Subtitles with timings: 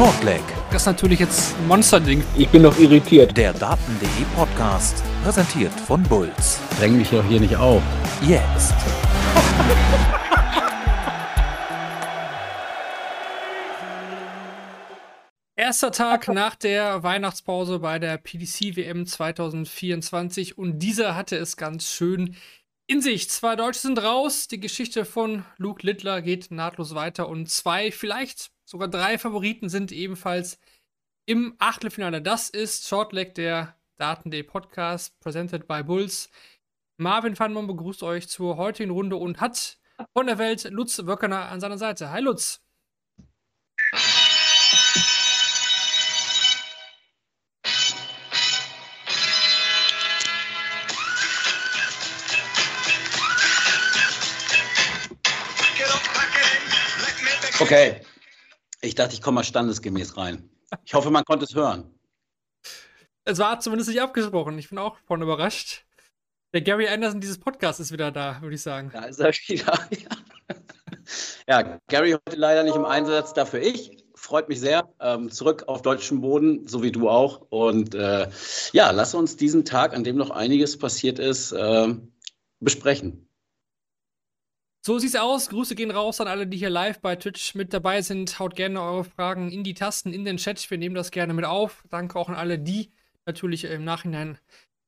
[0.00, 0.40] Shortleg.
[0.70, 2.24] Das ist natürlich jetzt ein Monsterding.
[2.34, 3.36] Ich bin noch irritiert.
[3.36, 6.58] Der Daten.de Podcast, präsentiert von Bulls.
[6.78, 7.82] Dräng mich doch hier nicht auf.
[8.26, 8.72] Jetzt.
[15.54, 21.90] Erster Tag nach der Weihnachtspause bei der PDC WM 2024 und dieser hatte es ganz
[21.90, 22.36] schön
[22.86, 23.28] in sich.
[23.28, 28.50] Zwei Deutsche sind raus, die Geschichte von Luke Littler geht nahtlos weiter und zwei, vielleicht
[28.70, 30.58] sogar drei Favoriten sind ebenfalls
[31.26, 32.22] im Achtelfinale.
[32.22, 36.30] Das ist Shortleg, der Daten.de Podcast, presented by Bulls.
[36.96, 39.78] Marvin Fannmann begrüßt euch zur heutigen Runde und hat
[40.12, 42.10] von der Welt Lutz Wöckener an seiner Seite.
[42.10, 42.62] Hi Lutz.
[57.58, 58.00] Okay.
[58.82, 60.48] Ich dachte, ich komme mal standesgemäß rein.
[60.84, 61.92] Ich hoffe, man konnte es hören.
[63.24, 64.58] Es war zumindest nicht abgesprochen.
[64.58, 65.84] Ich bin auch von überrascht.
[66.52, 68.90] Der Gary Anderson dieses Podcasts ist wieder da, würde ich sagen.
[68.92, 69.78] Da ist er wieder.
[71.46, 71.60] Ja.
[71.60, 74.04] ja, Gary heute leider nicht im Einsatz, dafür ich.
[74.14, 74.88] Freut mich sehr.
[75.00, 77.46] Ähm, zurück auf deutschem Boden, so wie du auch.
[77.50, 78.28] Und äh,
[78.72, 81.94] ja, lass uns diesen Tag, an dem noch einiges passiert ist, äh,
[82.60, 83.29] besprechen.
[84.82, 85.50] So sieht's aus.
[85.50, 88.38] Grüße gehen raus an alle, die hier live bei Twitch mit dabei sind.
[88.38, 90.70] Haut gerne eure Fragen in die Tasten, in den Chat.
[90.70, 91.84] Wir nehmen das gerne mit auf.
[91.90, 92.90] Danke auch an alle, die
[93.26, 94.38] natürlich im Nachhinein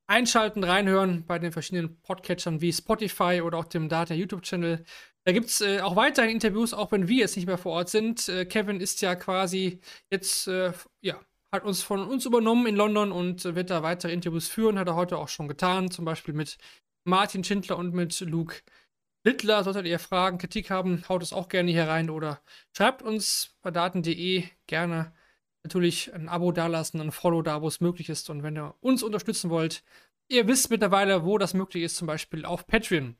[0.07, 4.83] einschalten, reinhören bei den verschiedenen Podcatchern wie Spotify oder auch dem Data YouTube-Channel.
[5.25, 7.91] Da gibt es äh, auch weiterhin Interviews, auch wenn wir jetzt nicht mehr vor Ort
[7.91, 8.31] sind.
[8.31, 9.79] Äh, Kevin ist ja quasi
[10.11, 11.20] jetzt, äh, ja,
[11.53, 14.79] hat uns von uns übernommen in London und wird da weitere Interviews führen.
[14.79, 16.57] Hat er heute auch schon getan, zum Beispiel mit
[17.05, 18.63] Martin Schindler und mit Luke
[19.25, 22.41] Littler, solltet ihr Fragen, Kritik haben, haut es auch gerne hier rein oder
[22.77, 25.12] schreibt uns bei daten.de gerne
[25.62, 28.31] natürlich ein Abo dalassen, ein Follow da, wo es möglich ist.
[28.31, 29.84] Und wenn ihr uns unterstützen wollt,
[30.29, 33.17] ihr wisst mittlerweile, wo das möglich ist, zum Beispiel auf Patreon.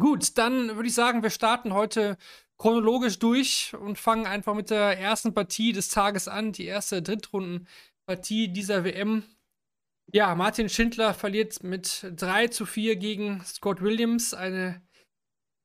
[0.00, 2.16] Gut, dann würde ich sagen, wir starten heute
[2.56, 8.48] chronologisch durch und fangen einfach mit der ersten Partie des Tages an, die erste Drittrundenpartie
[8.48, 9.22] dieser WM.
[10.12, 14.34] Ja, Martin Schindler verliert mit 3 zu 4 gegen Scott Williams.
[14.34, 14.82] Eine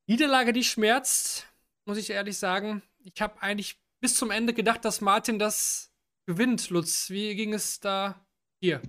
[0.09, 1.45] Niederlage, die schmerzt,
[1.85, 2.81] muss ich ehrlich sagen.
[3.03, 5.91] Ich habe eigentlich bis zum Ende gedacht, dass Martin das
[6.25, 7.11] gewinnt, Lutz.
[7.11, 8.19] Wie ging es da
[8.59, 8.81] hier?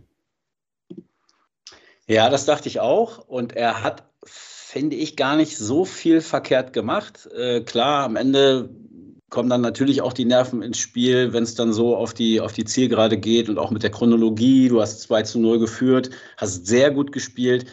[2.07, 3.19] Ja, das dachte ich auch.
[3.19, 7.29] Und er hat, finde ich, gar nicht so viel verkehrt gemacht.
[7.37, 8.71] Äh, klar, am Ende
[9.29, 12.55] kommen dann natürlich auch die Nerven ins Spiel, wenn es dann so auf die, auf
[12.55, 14.71] die Zielgerade geht und auch mit der Chronologie.
[14.71, 16.09] Du hast 2 zu 0 geführt,
[16.39, 17.67] hast sehr gut gespielt.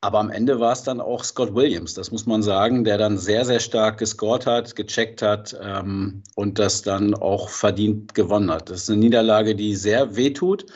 [0.00, 3.18] Aber am Ende war es dann auch Scott Williams, das muss man sagen, der dann
[3.18, 8.70] sehr, sehr stark gescored hat, gecheckt hat ähm, und das dann auch verdient gewonnen hat.
[8.70, 10.66] Das ist eine Niederlage, die sehr wehtut.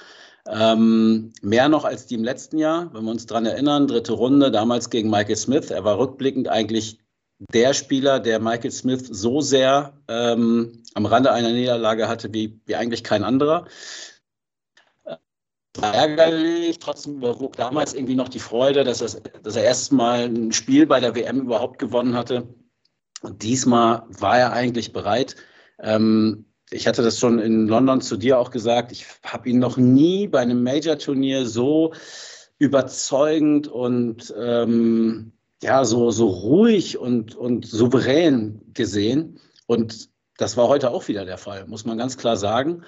[0.48, 4.50] Ähm, mehr noch als die im letzten Jahr, wenn wir uns daran erinnern, dritte Runde,
[4.50, 5.70] damals gegen Michael Smith.
[5.70, 6.98] Er war rückblickend eigentlich
[7.38, 12.74] der Spieler, der Michael Smith so sehr ähm, am Rande einer Niederlage hatte wie, wie
[12.74, 13.66] eigentlich kein anderer
[15.76, 20.52] war ärgerlich, trotzdem überwog damals irgendwie noch die Freude, dass, er, dass er erstmal ein
[20.52, 22.46] Spiel bei der WM überhaupt gewonnen hatte.
[23.22, 25.36] Und diesmal war er eigentlich bereit.
[25.80, 28.92] Ähm, ich hatte das schon in London zu dir auch gesagt.
[28.92, 31.92] Ich habe ihn noch nie bei einem Major-Turnier so
[32.58, 39.38] überzeugend und ähm, ja, so, so ruhig und, und souverän gesehen.
[39.66, 42.82] Und das war heute auch wieder der Fall, muss man ganz klar sagen.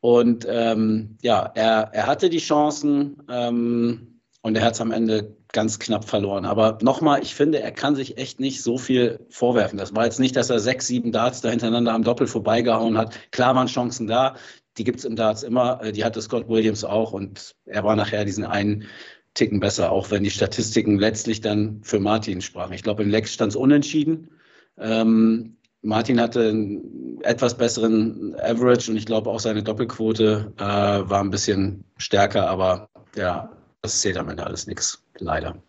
[0.00, 5.36] Und ähm, ja, er, er hatte die Chancen ähm, und er hat es am Ende
[5.52, 6.44] ganz knapp verloren.
[6.44, 9.78] Aber nochmal, ich finde, er kann sich echt nicht so viel vorwerfen.
[9.78, 13.18] Das war jetzt nicht, dass er sechs, sieben Darts da hintereinander am Doppel vorbeigehauen hat.
[13.32, 14.36] Klar waren Chancen da,
[14.78, 17.96] die gibt es im Darts immer, äh, die hatte Scott Williams auch und er war
[17.96, 18.86] nachher diesen einen
[19.34, 22.72] Ticken besser, auch wenn die Statistiken letztlich dann für Martin sprachen.
[22.72, 24.30] Ich glaube, in Lex stand es unentschieden.
[24.78, 31.20] Ähm, Martin hatte einen etwas besseren Average und ich glaube auch seine Doppelquote äh, war
[31.20, 33.50] ein bisschen stärker, aber ja,
[33.82, 35.62] das zählt am Ende alles nichts, leider.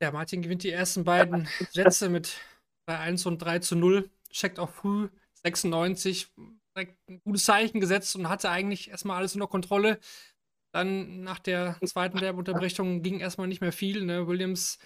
[0.00, 2.38] Ja, Martin gewinnt die ersten beiden Sätze mit
[2.88, 5.08] 3-1 und 3 zu 0, checkt auch früh
[5.44, 6.28] 96,
[6.76, 9.98] direkt ein gutes Zeichen gesetzt und hatte eigentlich erstmal alles unter Kontrolle.
[10.72, 14.04] Dann nach der zweiten Werbeunterbrechung ging erstmal nicht mehr viel.
[14.04, 14.26] Ne?
[14.26, 14.78] Williams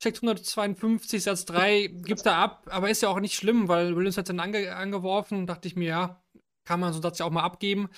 [0.00, 4.16] checkt 152, Satz 3, gibt er ab, aber ist ja auch nicht schlimm, weil Williams
[4.16, 6.22] hat dann ange angeworfen, dachte ich mir, ja,
[6.64, 7.88] kann man so Satz ja auch mal abgeben.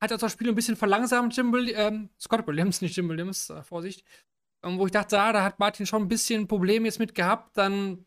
[0.00, 3.50] Hat also das Spiel ein bisschen verlangsamt, Jim Will ähm, Scott Williams, nicht Jim Williams,
[3.50, 4.04] äh, Vorsicht.
[4.62, 7.56] Ähm, wo ich dachte, ah, da hat Martin schon ein bisschen Probleme jetzt mit gehabt,
[7.56, 8.04] dann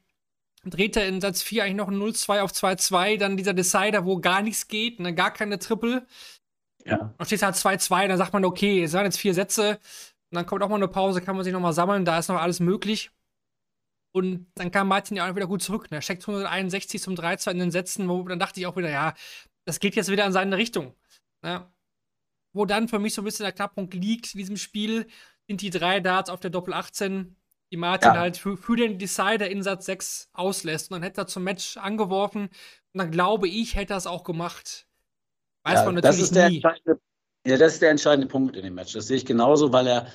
[0.65, 4.19] dreht er in Satz 4 eigentlich noch ein 0-2 auf 2-2, dann dieser Decider, wo
[4.19, 6.05] gar nichts geht, ne, gar keine Triple.
[6.85, 7.13] Ja.
[7.17, 9.79] Dann steht halt 2-2, dann sagt man, okay, es waren jetzt vier Sätze,
[10.31, 12.39] und dann kommt auch mal eine Pause, kann man sich nochmal sammeln, da ist noch
[12.39, 13.11] alles möglich.
[14.13, 15.91] Und dann kam Martin ja auch wieder gut zurück.
[15.91, 15.97] Ne?
[15.97, 19.13] Er steckt 161 zum 3-2 in den Sätzen, wo dann dachte ich auch wieder, ja,
[19.65, 20.95] das geht jetzt wieder in seine Richtung.
[21.41, 21.69] Ne?
[22.53, 25.05] Wo dann für mich so ein bisschen der Knackpunkt liegt in diesem Spiel,
[25.47, 27.35] sind die drei Darts auf der Doppel 18,
[27.71, 28.19] die Martin ja.
[28.19, 30.91] halt für, für, den Decider in Satz 6 auslässt.
[30.91, 32.43] Und dann hätte er zum Match angeworfen.
[32.43, 34.87] Und dann glaube ich, hätte er es auch gemacht.
[35.63, 36.63] Weiß ja, man natürlich das ist der nie.
[37.45, 38.93] Ja, das ist der entscheidende Punkt in dem Match.
[38.93, 40.07] Das sehe ich genauso, weil er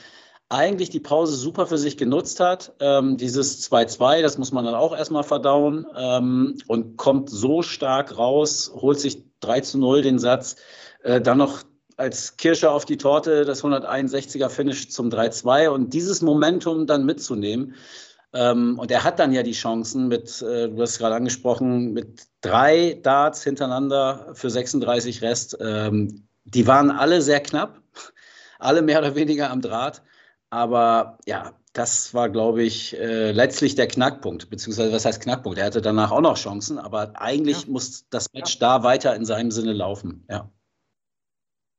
[0.48, 2.72] eigentlich die Pause super für sich genutzt hat.
[2.78, 8.16] Ähm, dieses 2-2, das muss man dann auch erstmal verdauen ähm, und kommt so stark
[8.16, 10.56] raus, holt sich 3 zu 0 den Satz,
[11.02, 11.64] äh, dann noch
[11.96, 17.74] als Kirsche auf die Torte das 161er Finish zum 3-2 und dieses Momentum dann mitzunehmen.
[18.32, 21.92] Ähm, und er hat dann ja die Chancen mit, äh, du hast es gerade angesprochen,
[21.92, 25.56] mit drei Darts hintereinander für 36 Rest.
[25.60, 27.82] Ähm, die waren alle sehr knapp,
[28.58, 30.02] alle mehr oder weniger am Draht.
[30.48, 34.48] Aber ja, das war, glaube ich, äh, letztlich der Knackpunkt.
[34.48, 35.58] Beziehungsweise, was heißt Knackpunkt?
[35.58, 37.70] Er hatte danach auch noch Chancen, aber eigentlich ja.
[37.70, 38.60] muss das Match ja.
[38.60, 40.24] da weiter in seinem Sinne laufen.
[40.30, 40.50] Ja.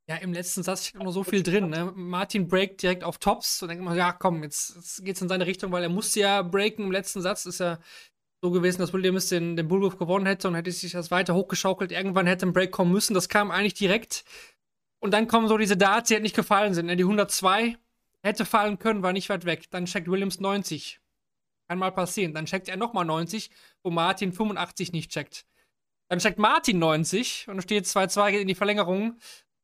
[0.10, 1.70] Ja, im letzten Satz steht noch so viel drin.
[1.70, 1.92] Ne?
[1.94, 5.46] Martin breakt direkt auf Tops und denkt man, ja, komm, jetzt, jetzt es in seine
[5.46, 7.46] Richtung, weil er musste ja breaken im letzten Satz.
[7.46, 7.80] Ist ja
[8.42, 11.92] so gewesen, dass Williams den, den Bullwurf gewonnen hätte und hätte sich das weiter hochgeschaukelt.
[11.92, 13.13] Irgendwann hätte ein Break kommen müssen.
[13.16, 14.24] Das kam eigentlich direkt.
[15.00, 16.88] Und dann kommen so diese Darts, die halt nicht gefallen sind.
[16.88, 16.96] Ne?
[16.96, 17.78] Die 102
[18.24, 19.70] hätte fallen können, war nicht weit weg.
[19.70, 21.00] Dann checkt Williams 90.
[21.68, 22.34] Kann mal passieren.
[22.34, 23.52] Dann checkt er nochmal 90,
[23.84, 25.46] wo Martin 85 nicht checkt.
[26.10, 29.18] Dann checkt Martin 90 und steht 2-2 geht in die Verlängerung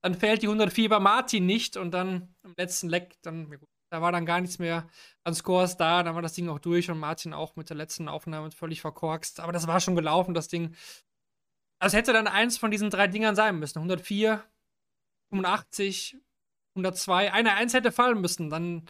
[0.04, 3.58] dann fällt die 104 bei Martin nicht und dann im letzten Leck, dann,
[3.90, 4.86] da war dann gar nichts mehr
[5.24, 8.10] an Scores da, dann war das Ding auch durch und Martin auch mit der letzten
[8.10, 9.40] Aufnahme völlig verkorkst.
[9.40, 10.76] Aber das war schon gelaufen, das Ding.
[11.80, 13.80] Also hätte dann eins von diesen drei Dingern sein müssen.
[13.80, 14.44] 104,
[15.34, 16.18] 85,
[16.76, 17.32] 102.
[17.32, 18.50] Eine Eins hätte fallen müssen.
[18.50, 18.86] Dann,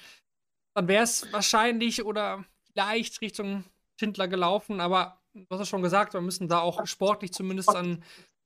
[0.76, 3.64] dann wäre es wahrscheinlich oder vielleicht Richtung
[4.00, 4.80] Schindler gelaufen.
[4.80, 8.04] Aber du hast es schon gesagt, wir müssen da auch sportlich zumindest an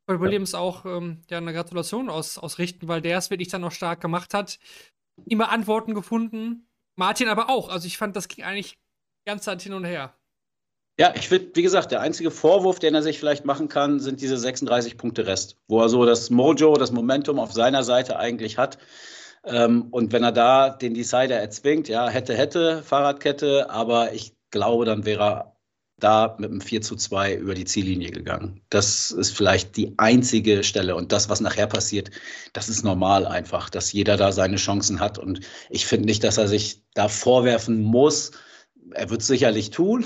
[0.07, 3.73] Paul Williams auch ähm, ja, eine Gratulation aus, ausrichten, weil der es wirklich dann noch
[3.73, 4.59] stark gemacht hat.
[5.25, 6.69] Immer Antworten gefunden.
[6.95, 7.69] Martin aber auch.
[7.69, 10.16] Also ich fand, das ging eigentlich die ganze Zeit hin und her.
[10.99, 14.19] Ja, ich finde, wie gesagt, der einzige Vorwurf, den er sich vielleicht machen kann, sind
[14.19, 18.57] diese 36 Punkte Rest, wo er so das Mojo, das Momentum auf seiner Seite eigentlich
[18.57, 18.79] hat.
[19.43, 24.85] Ähm, und wenn er da den Decider erzwingt, ja, hätte, hätte, Fahrradkette, aber ich glaube,
[24.85, 25.57] dann wäre er
[25.99, 28.61] da mit einem 4 zu 2 über die Ziellinie gegangen.
[28.69, 30.95] Das ist vielleicht die einzige Stelle.
[30.95, 32.11] Und das, was nachher passiert,
[32.53, 35.17] das ist normal einfach, dass jeder da seine Chancen hat.
[35.17, 38.31] Und ich finde nicht, dass er sich da vorwerfen muss.
[38.93, 40.05] Er wird es sicherlich tun,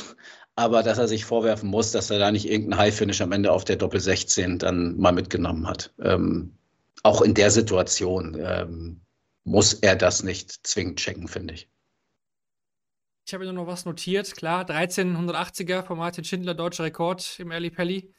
[0.55, 3.63] aber dass er sich vorwerfen muss, dass er da nicht irgendeinen High-Finish am Ende auf
[3.63, 5.93] der Doppel 16 dann mal mitgenommen hat.
[5.99, 6.57] Ähm,
[7.03, 9.01] auch in der Situation ähm,
[9.43, 11.69] muss er das nicht zwingend checken, finde ich.
[13.25, 14.35] Ich habe mir noch was notiert.
[14.35, 18.13] Klar, 1380er von Martin Schindler, deutscher Rekord im Early Pelly.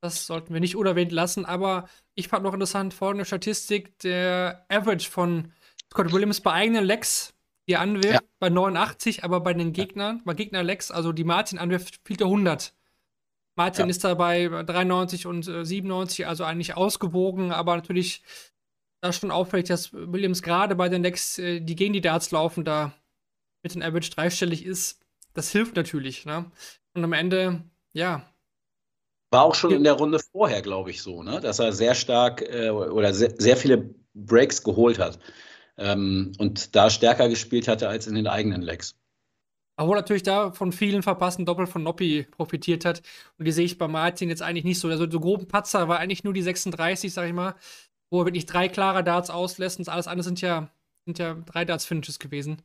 [0.00, 1.44] Das sollten wir nicht unerwähnt lassen.
[1.44, 5.52] Aber ich fand noch interessant folgende Statistik: der Average von
[5.90, 7.34] Scott Williams bei eigenen Legs,
[7.68, 8.20] die er anwirft, ja.
[8.40, 12.72] bei 89, aber bei den Gegnern, bei Gegner-Legs, also die Martin anwirft, fehlt er 100.
[13.56, 13.90] Martin ja.
[13.90, 18.22] ist da bei 93 und äh, 97, also eigentlich ausgewogen, aber natürlich
[19.00, 22.64] da schon auffällig, dass Williams gerade bei den Legs, äh, die gegen die Darts laufen,
[22.64, 22.94] da
[23.62, 25.00] mit den Average dreistellig ist,
[25.34, 26.24] das hilft natürlich.
[26.24, 26.50] Ne?
[26.94, 28.24] Und am Ende, ja.
[29.30, 31.40] War auch schon in der Runde vorher, glaube ich, so, ne?
[31.40, 35.18] dass er sehr stark äh, oder sehr, sehr, viele Breaks geholt hat
[35.78, 38.96] ähm, und da stärker gespielt hatte als in den eigenen Legs.
[39.76, 43.00] Obwohl natürlich da von vielen verpassten Doppel von Noppi profitiert hat.
[43.38, 44.88] Und die sehe ich bei Martin jetzt eigentlich nicht so.
[44.88, 47.54] Also so groben Patzer war eigentlich nur die 36, sag ich mal,
[48.10, 50.68] wo er wirklich drei klare Darts auslässt und alles andere sind ja,
[51.06, 52.62] sind ja drei Darts-Finishes gewesen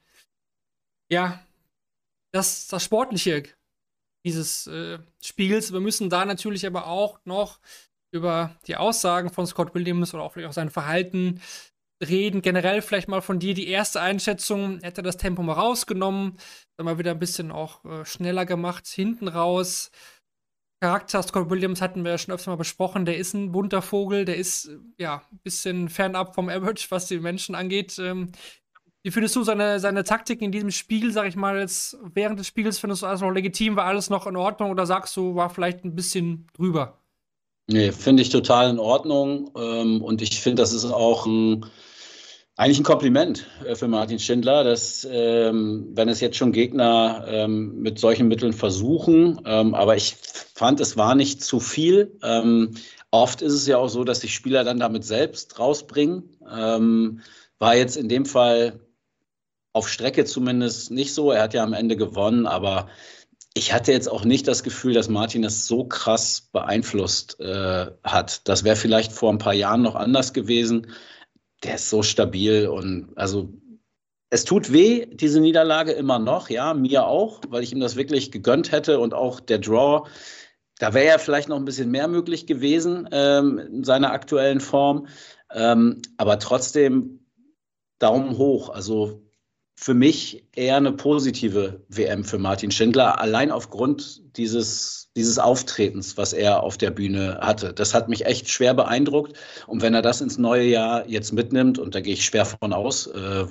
[1.13, 1.39] ja,
[2.32, 3.43] das, das Sportliche
[4.25, 5.72] dieses äh, Spiels.
[5.72, 7.60] Wir müssen da natürlich aber auch noch
[8.12, 11.41] über die Aussagen von Scott Williams oder auch vielleicht auch sein Verhalten
[12.03, 12.41] reden.
[12.41, 14.79] Generell vielleicht mal von dir die erste Einschätzung.
[14.81, 16.38] Hätte das Tempo mal rausgenommen,
[16.77, 19.91] dann mal wieder ein bisschen auch äh, schneller gemacht, hinten raus.
[20.81, 23.05] Charakter Scott Williams hatten wir ja schon öfter mal besprochen.
[23.05, 27.19] Der ist ein bunter Vogel, der ist ja ein bisschen fernab vom Average, was die
[27.19, 27.98] Menschen angeht.
[28.00, 28.33] Ähm,
[29.05, 32.48] wie findest du seine, seine Taktik in diesem Spiel, sag ich mal, jetzt während des
[32.48, 32.79] Spiels?
[32.79, 33.75] Findest du alles noch legitim?
[33.75, 37.00] War alles noch in Ordnung oder sagst du, war vielleicht ein bisschen drüber?
[37.67, 39.51] Nee, finde ich total in Ordnung.
[39.55, 41.65] Ähm, und ich finde, das ist auch ein,
[42.55, 47.81] Eigentlich ein Kompliment äh, für Martin Schindler, dass, ähm, wenn es jetzt schon Gegner ähm,
[47.81, 50.15] mit solchen Mitteln versuchen, ähm, aber ich
[50.53, 52.15] fand, es war nicht zu viel.
[52.22, 52.75] Ähm,
[53.10, 56.38] oft ist es ja auch so, dass sich Spieler dann damit selbst rausbringen.
[56.51, 57.22] Ähm,
[57.57, 58.79] war jetzt in dem Fall
[59.72, 61.31] auf Strecke zumindest nicht so.
[61.31, 62.88] Er hat ja am Ende gewonnen, aber
[63.55, 68.48] ich hatte jetzt auch nicht das Gefühl, dass Martin das so krass beeinflusst äh, hat.
[68.48, 70.88] Das wäre vielleicht vor ein paar Jahren noch anders gewesen
[71.63, 73.50] der ist so stabil und also
[74.29, 78.32] es tut weh, diese Niederlage immer noch, ja, mir auch, weil ich ihm das wirklich
[78.32, 80.08] gegönnt hätte und auch der Draw,
[80.79, 85.08] da wäre ja vielleicht noch ein bisschen mehr möglich gewesen ähm, in seiner aktuellen Form.
[85.51, 87.27] Ähm, aber trotzdem
[88.00, 88.70] Daumen hoch.
[88.70, 89.23] Also
[89.75, 96.34] für mich eher eine positive WM für Martin Schindler, allein aufgrund dieses, dieses Auftretens, was
[96.34, 97.74] er auf der Bühne hatte.
[97.74, 99.38] Das hat mich echt schwer beeindruckt.
[99.68, 102.74] Und wenn er das ins neue Jahr jetzt mitnimmt, und da gehe ich schwer von
[102.74, 103.46] aus, äh,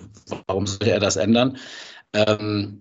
[0.46, 1.58] warum sollte er das ändern,
[2.12, 2.80] ähm,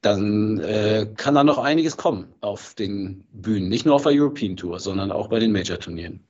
[0.00, 3.68] dann äh, kann da noch einiges kommen auf den Bühnen.
[3.68, 6.26] Nicht nur auf der European Tour, sondern auch bei den Major-Turnieren.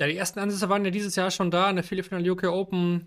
[0.00, 3.06] Ja, die ersten Ansätze waren ja dieses Jahr schon da in der Viertelfinale UK Open,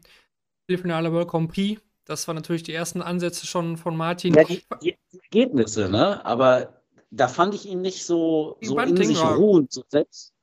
[0.68, 1.82] Viertelfinale World Grand Prix.
[2.09, 4.33] Das waren natürlich die ersten Ansätze schon von Martin.
[4.33, 6.25] Ja, die, die Ergebnisse, ne?
[6.25, 10.33] Aber da fand ich ihn nicht so, so in sich ruhend, so selbst,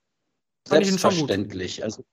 [0.68, 1.82] selbstverständlich.
[1.82, 2.04] Also,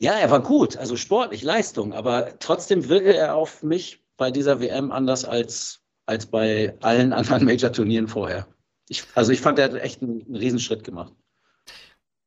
[0.00, 4.58] ja, er war gut, also sportlich, Leistung, aber trotzdem wirkte er auf mich bei dieser
[4.60, 8.48] WM anders als, als bei allen anderen Major-Turnieren vorher.
[8.88, 11.12] Ich, also ich fand, er hat echt einen, einen Riesenschritt gemacht.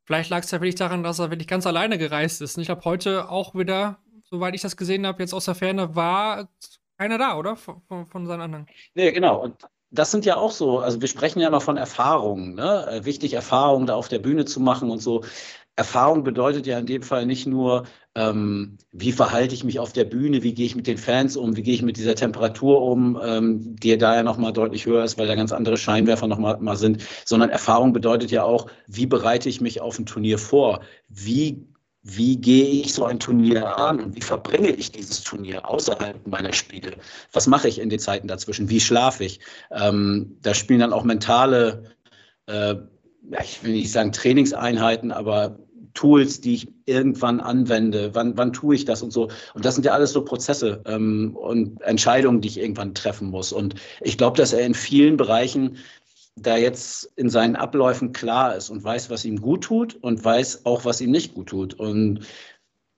[0.06, 2.56] Vielleicht lag es ja wirklich daran, dass er wirklich ganz alleine gereist ist.
[2.56, 4.00] Und ich habe heute auch wieder
[4.32, 6.50] soweit ich das gesehen habe, jetzt aus der Ferne, war
[6.98, 7.56] keiner da, oder?
[7.56, 8.66] Von, von seinen anderen.
[8.96, 9.42] Nee, genau.
[9.44, 12.88] Und das sind ja auch so, also wir sprechen ja immer von Erfahrungen, ne?
[12.90, 15.24] Äh, wichtig, Erfahrungen da auf der Bühne zu machen und so.
[15.76, 20.04] Erfahrung bedeutet ja in dem Fall nicht nur, ähm, wie verhalte ich mich auf der
[20.04, 23.20] Bühne, wie gehe ich mit den Fans um, wie gehe ich mit dieser Temperatur um,
[23.24, 26.76] ähm, die da ja nochmal deutlich höher ist, weil da ganz andere Scheinwerfer nochmal mal
[26.76, 31.66] sind, sondern Erfahrung bedeutet ja auch, wie bereite ich mich auf ein Turnier vor, wie
[32.04, 36.54] wie gehe ich so ein Turnier an und wie verbringe ich dieses Turnier außerhalb meiner
[36.54, 36.94] Spiele?
[37.32, 38.70] Was mache ich in den Zeiten dazwischen?
[38.70, 39.40] Wie schlafe ich?
[39.70, 41.84] Ähm, da spielen dann auch mentale,
[42.48, 42.76] äh,
[43.44, 45.60] ich will nicht sagen Trainingseinheiten, aber
[45.94, 49.30] Tools, die ich irgendwann anwende, wann, wann tue ich das und so.
[49.54, 53.52] Und das sind ja alles so Prozesse ähm, und Entscheidungen, die ich irgendwann treffen muss.
[53.52, 55.78] Und ich glaube, dass er in vielen Bereichen
[56.36, 60.66] da jetzt in seinen Abläufen klar ist und weiß, was ihm gut tut und weiß
[60.66, 61.74] auch, was ihm nicht gut tut.
[61.74, 62.26] Und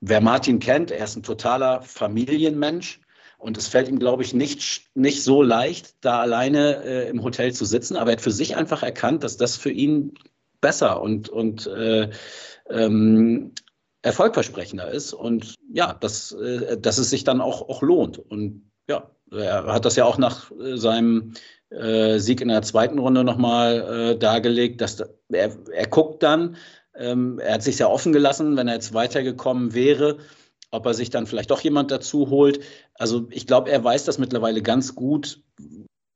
[0.02, 3.00] wer Martin kennt, er ist ein totaler Familienmensch.
[3.38, 7.52] Und es fällt ihm, glaube ich, nicht, nicht so leicht, da alleine äh, im Hotel
[7.52, 7.98] zu sitzen.
[7.98, 10.14] Aber er hat für sich einfach erkannt, dass das für ihn
[10.62, 12.10] besser und, und äh,
[12.70, 13.52] ähm,
[14.02, 15.12] erfolgversprechender ist.
[15.12, 18.18] Und ja, dass, äh, dass es sich dann auch, auch lohnt.
[18.18, 21.34] Und ja, er hat das ja auch nach äh, seinem
[21.70, 24.82] äh, Sieg in der zweiten Runde nochmal äh, dargelegt.
[24.82, 26.58] Dass er, er guckt dann,
[26.96, 30.18] ähm, er hat sich sehr offen gelassen, wenn er jetzt weitergekommen wäre,
[30.72, 32.60] ob er sich dann vielleicht doch jemand dazu holt.
[32.94, 35.42] Also ich glaube, er weiß das mittlerweile ganz gut.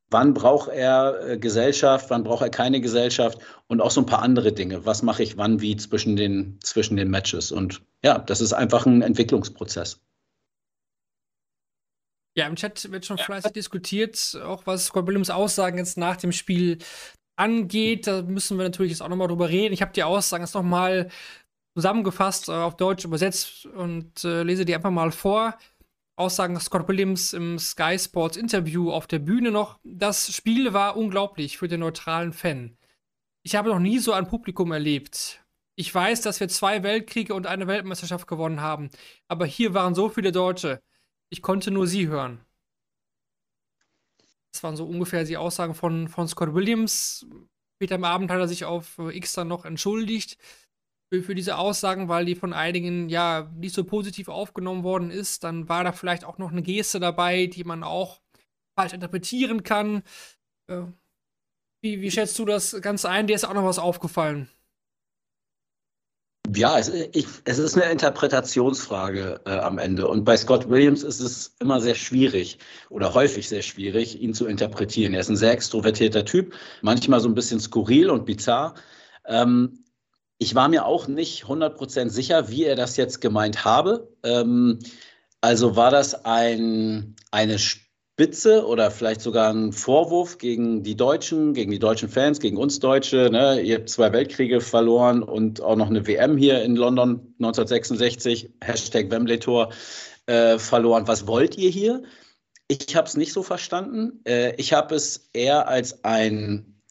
[0.10, 4.22] Wann braucht er äh, Gesellschaft, wann braucht er keine Gesellschaft und auch so ein paar
[4.22, 4.86] andere Dinge.
[4.86, 7.52] Was mache ich wann wie zwischen den, zwischen den Matches?
[7.52, 10.00] Und ja, das ist einfach ein Entwicklungsprozess.
[12.38, 16.32] Ja, im Chat wird schon fleißig diskutiert, auch was Scott Williams Aussagen jetzt nach dem
[16.32, 16.78] Spiel
[17.36, 18.06] angeht.
[18.06, 19.74] Da müssen wir natürlich jetzt auch nochmal drüber reden.
[19.74, 21.10] Ich habe die Aussagen jetzt nochmal
[21.76, 25.58] zusammengefasst, äh, auf Deutsch übersetzt und äh, lese die einfach mal vor.
[26.16, 29.80] Aussagen Scott Williams im Sky Sports Interview auf der Bühne noch.
[29.84, 32.78] Das Spiel war unglaublich für den neutralen Fan.
[33.44, 35.44] Ich habe noch nie so ein Publikum erlebt.
[35.76, 38.92] Ich weiß, dass wir zwei Weltkriege und eine Weltmeisterschaft gewonnen haben,
[39.28, 40.82] aber hier waren so viele Deutsche.
[41.30, 42.40] Ich konnte nur sie hören.
[44.52, 47.28] Das waren so ungefähr die Aussagen von, von Scott Williams.
[47.76, 50.38] Später am Abend hat er sich auf X dann noch entschuldigt
[51.10, 55.44] für, für diese Aussagen, weil die von einigen ja nicht so positiv aufgenommen worden ist.
[55.44, 58.22] Dann war da vielleicht auch noch eine Geste dabei, die man auch
[58.78, 60.04] falsch interpretieren kann.
[60.68, 60.84] Äh,
[61.82, 63.28] wie, wie schätzt du das Ganze ein?
[63.28, 64.50] Dir ist auch noch was aufgefallen.
[66.56, 70.08] Ja, es, ich, es, ist eine Interpretationsfrage äh, am Ende.
[70.08, 74.46] Und bei Scott Williams ist es immer sehr schwierig oder häufig sehr schwierig, ihn zu
[74.46, 75.14] interpretieren.
[75.14, 78.76] Er ist ein sehr extrovertierter Typ, manchmal so ein bisschen skurril und bizarr.
[79.26, 79.84] Ähm,
[80.38, 84.10] ich war mir auch nicht 100% sicher, wie er das jetzt gemeint habe.
[84.24, 84.80] Ähm,
[85.42, 87.58] also war das ein, eine
[88.20, 92.80] Spitze oder vielleicht sogar ein Vorwurf gegen die Deutschen, gegen die deutschen Fans, gegen uns
[92.80, 93.30] Deutsche.
[93.32, 93.62] Ne?
[93.62, 99.12] Ihr habt zwei Weltkriege verloren und auch noch eine WM hier in London 1966, Hashtag
[99.12, 99.72] Wembley-Tor,
[100.26, 101.08] äh, verloren.
[101.08, 102.02] Was wollt ihr hier?
[102.68, 104.20] Ich habe es nicht so verstanden.
[104.26, 106.82] Äh, ich habe es eher als ein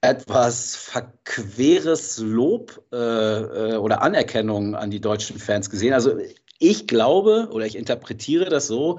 [0.00, 5.94] etwas verqueres Lob äh, äh, oder Anerkennung an die deutschen Fans gesehen.
[5.94, 6.18] Also
[6.58, 8.98] ich glaube oder ich interpretiere das so,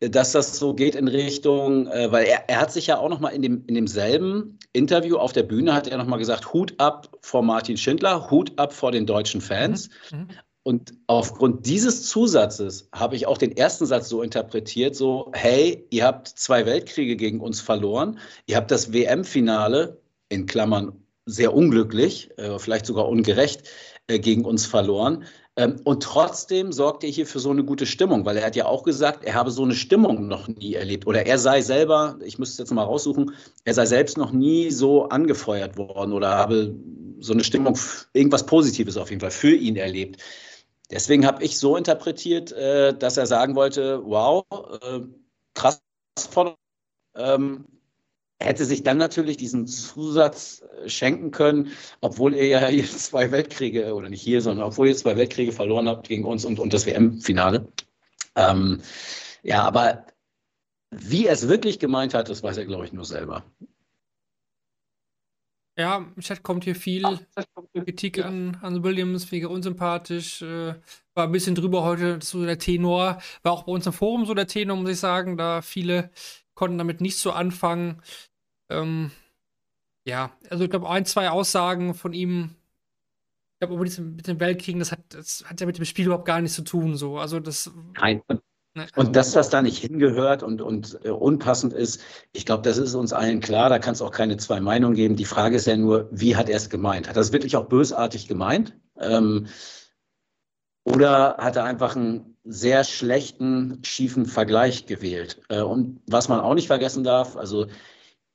[0.00, 3.20] dass das so geht in Richtung, äh, weil er, er hat sich ja auch noch
[3.20, 6.74] mal in, dem, in demselben Interview auf der Bühne hat er noch mal gesagt, Hut
[6.78, 9.90] ab vor Martin Schindler, Hut ab vor den deutschen Fans.
[10.10, 10.18] Mhm.
[10.18, 10.28] Mhm.
[10.62, 16.04] Und aufgrund dieses Zusatzes habe ich auch den ersten Satz so interpretiert, so, hey, ihr
[16.04, 20.92] habt zwei Weltkriege gegen uns verloren, ihr habt das WM-Finale, in Klammern
[21.26, 23.68] sehr unglücklich, äh, vielleicht sogar ungerecht,
[24.06, 25.24] äh, gegen uns verloren.
[25.60, 28.64] Ähm, und trotzdem sorgt er hier für so eine gute Stimmung, weil er hat ja
[28.64, 31.06] auch gesagt, er habe so eine Stimmung noch nie erlebt.
[31.06, 34.70] Oder er sei selber, ich müsste es jetzt mal raussuchen, er sei selbst noch nie
[34.70, 36.74] so angefeuert worden oder habe
[37.18, 37.78] so eine Stimmung,
[38.14, 40.22] irgendwas Positives auf jeden Fall für ihn erlebt.
[40.90, 44.42] Deswegen habe ich so interpretiert, äh, dass er sagen wollte, wow,
[44.82, 45.00] äh,
[45.52, 45.82] krass
[46.30, 46.54] von
[47.14, 47.66] ähm,
[48.40, 53.94] hätte sich dann natürlich diesen Zusatz äh, schenken können, obwohl ihr ja hier zwei Weltkriege,
[53.94, 56.86] oder nicht hier, sondern obwohl ihr zwei Weltkriege verloren habt gegen uns und, und das
[56.86, 57.68] WM-Finale.
[58.36, 58.80] Ähm,
[59.42, 60.06] ja, aber
[60.90, 63.44] wie er es wirklich gemeint hat, das weiß er, glaube ich, nur selber.
[65.78, 67.04] Ja, im Chat kommt hier viel
[67.72, 70.42] Kritik an, an Williams, wegen unsympathisch.
[70.42, 70.74] Äh,
[71.14, 73.18] war ein bisschen drüber heute, so der Tenor.
[73.42, 75.38] War auch bei uns im Forum so der Tenor, muss ich sagen.
[75.38, 76.10] Da viele
[76.54, 78.02] konnten damit nicht so anfangen.
[78.70, 79.10] Ähm,
[80.06, 82.56] ja, also ich glaube, ein, zwei Aussagen von ihm,
[83.60, 86.40] ich glaube, mit dem Weltkriegen, das hat, das hat ja mit dem Spiel überhaupt gar
[86.40, 86.96] nichts zu tun.
[86.96, 87.18] So.
[87.18, 87.70] Also das.
[88.00, 88.22] Nein.
[88.74, 92.00] Ne, also und dass das da nicht hingehört und, und äh, unpassend ist,
[92.32, 93.68] ich glaube, das ist uns allen klar.
[93.68, 95.16] Da kann es auch keine zwei Meinungen geben.
[95.16, 97.08] Die Frage ist ja nur, wie hat er es gemeint?
[97.08, 98.78] Hat er es wirklich auch bösartig gemeint?
[98.98, 99.48] Ähm,
[100.84, 105.42] oder hat er einfach einen sehr schlechten, schiefen Vergleich gewählt?
[105.48, 107.66] Äh, und was man auch nicht vergessen darf, also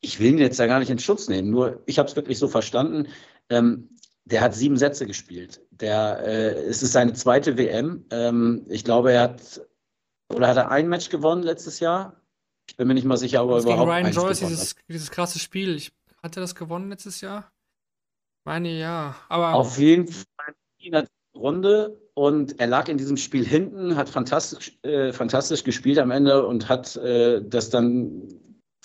[0.01, 2.39] ich will ihn jetzt da gar nicht in Schutz nehmen, nur ich habe es wirklich
[2.39, 3.07] so verstanden.
[3.49, 3.89] Ähm,
[4.25, 5.61] der hat sieben Sätze gespielt.
[5.69, 8.05] Der, äh, es ist seine zweite WM.
[8.09, 9.61] Ähm, ich glaube, er hat
[10.33, 12.21] oder hat er ein Match gewonnen letztes Jahr?
[12.67, 15.37] Ich bin mir nicht mal sicher, aber das überhaupt gegen Ryan Joyce dieses, dieses, krasse
[15.37, 15.75] Spiel.
[15.75, 17.51] Ich, hat er das gewonnen letztes Jahr?
[18.43, 23.45] Meine ja, aber auf jeden Fall in der Runde und er lag in diesem Spiel
[23.45, 28.23] hinten, hat fantastisch, äh, fantastisch gespielt am Ende und hat äh, das dann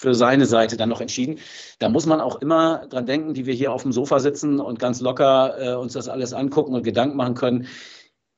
[0.00, 1.38] für seine Seite dann noch entschieden.
[1.78, 4.78] Da muss man auch immer dran denken, die wir hier auf dem Sofa sitzen und
[4.78, 7.66] ganz locker äh, uns das alles angucken und Gedanken machen können.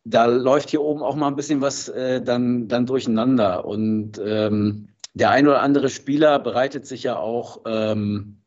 [0.03, 3.65] Da läuft hier oben auch mal ein bisschen was äh, dann, dann durcheinander.
[3.65, 8.43] Und ähm, der ein oder andere Spieler bereitet sich ja auch, ähm,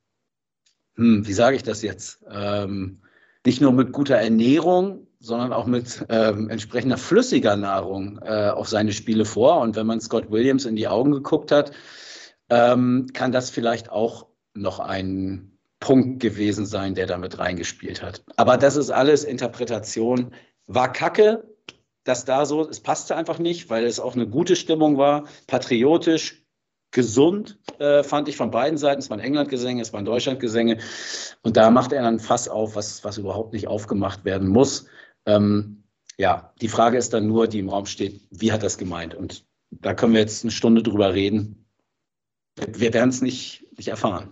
[0.98, 3.00] hm, wie sage ich das jetzt, ähm,
[3.46, 8.92] nicht nur mit guter Ernährung, sondern auch mit ähm, entsprechender flüssiger Nahrung äh, auf seine
[8.92, 9.62] Spiele vor.
[9.62, 11.72] Und wenn man Scott Williams in die Augen geguckt hat,
[12.50, 18.24] ähm, kann das vielleicht auch noch ein Punkt gewesen sein, der damit reingespielt hat.
[18.38, 20.34] Aber das ist alles Interpretation.
[20.68, 21.44] War kacke,
[22.04, 26.44] dass da so, es passte einfach nicht, weil es auch eine gute Stimmung war, patriotisch,
[26.92, 29.00] gesund, äh, fand ich von beiden Seiten.
[29.00, 30.78] Es waren England-Gesänge, es waren Deutschland-Gesänge.
[31.42, 34.86] Und da macht er dann Fass auf, was, was überhaupt nicht aufgemacht werden muss.
[35.26, 35.84] Ähm,
[36.18, 39.14] ja, die Frage ist dann nur, die im Raum steht, wie hat das gemeint?
[39.14, 41.65] Und da können wir jetzt eine Stunde drüber reden
[42.56, 44.32] wir werden es nicht, nicht erfahren.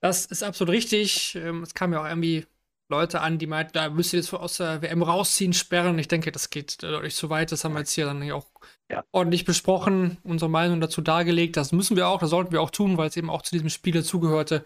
[0.00, 1.34] Das ist absolut richtig.
[1.34, 2.46] Ähm, es kamen ja auch irgendwie
[2.90, 5.98] Leute an, die meinten, da müsst ihr jetzt aus der WM rausziehen, sperren.
[5.98, 7.50] Ich denke, das geht deutlich zu weit.
[7.52, 8.46] Das haben wir jetzt hier dann auch
[8.90, 9.04] ja.
[9.12, 11.56] ordentlich besprochen, unsere Meinung dazu dargelegt.
[11.56, 13.70] Das müssen wir auch, das sollten wir auch tun, weil es eben auch zu diesem
[13.70, 14.64] Spiel dazugehörte.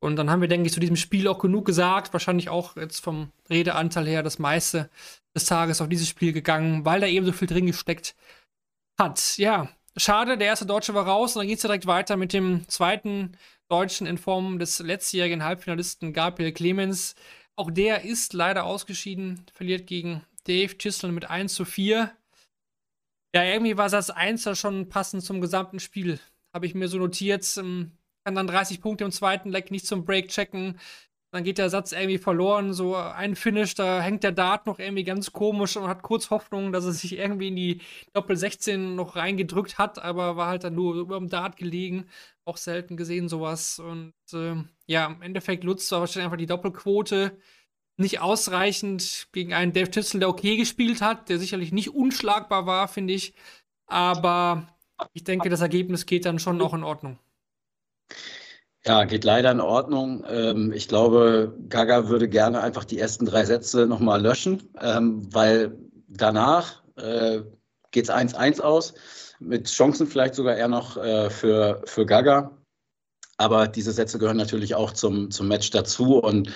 [0.00, 2.12] Und dann haben wir, denke ich, zu diesem Spiel auch genug gesagt.
[2.12, 4.88] Wahrscheinlich auch jetzt vom Redeanteil her das meiste
[5.34, 8.16] des Tages auf dieses Spiel gegangen, weil da eben so viel drin gesteckt
[8.98, 9.36] hat.
[9.36, 12.68] Ja, Schade, der erste Deutsche war raus und dann geht es direkt weiter mit dem
[12.68, 13.32] zweiten
[13.68, 17.16] Deutschen in Form des letztjährigen Halbfinalisten Gabriel Clemens.
[17.56, 22.12] Auch der ist leider ausgeschieden, verliert gegen Dave Chisholm mit 1 zu 4.
[23.34, 26.20] Ja, irgendwie war Satz 1 ja schon passend zum gesamten Spiel.
[26.54, 27.44] Habe ich mir so notiert.
[27.56, 27.90] Ähm,
[28.24, 30.78] kann dann 30 Punkte im zweiten Leck nicht zum Break checken.
[31.30, 32.72] Dann geht der Satz irgendwie verloren.
[32.72, 36.72] So ein Finish, da hängt der Dart noch irgendwie ganz komisch und hat kurz Hoffnung,
[36.72, 37.80] dass er sich irgendwie in die
[38.14, 42.06] Doppel 16 noch reingedrückt hat, aber war halt dann nur über dem Dart gelegen.
[42.44, 43.78] Auch selten gesehen sowas.
[43.78, 44.54] Und äh,
[44.86, 47.36] ja, im Endeffekt nutzt er wahrscheinlich einfach die Doppelquote
[47.98, 52.88] nicht ausreichend gegen einen Dave Tissel, der okay gespielt hat, der sicherlich nicht unschlagbar war,
[52.88, 53.34] finde ich.
[53.86, 54.68] Aber
[55.12, 57.18] ich denke, das Ergebnis geht dann schon auch in Ordnung.
[58.88, 60.24] Ja, geht leider in Ordnung.
[60.30, 65.76] Ähm, ich glaube, Gaga würde gerne einfach die ersten drei Sätze nochmal löschen, ähm, weil
[66.08, 67.42] danach äh,
[67.90, 68.94] geht es 1-1 aus,
[69.40, 72.56] mit Chancen vielleicht sogar eher noch äh, für, für Gaga.
[73.36, 76.50] Aber diese Sätze gehören natürlich auch zum, zum Match dazu und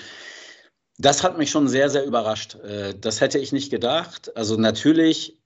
[0.97, 2.55] das hat mich schon sehr, sehr überrascht.
[2.55, 4.35] Äh, das hätte ich nicht gedacht.
[4.35, 5.39] Also natürlich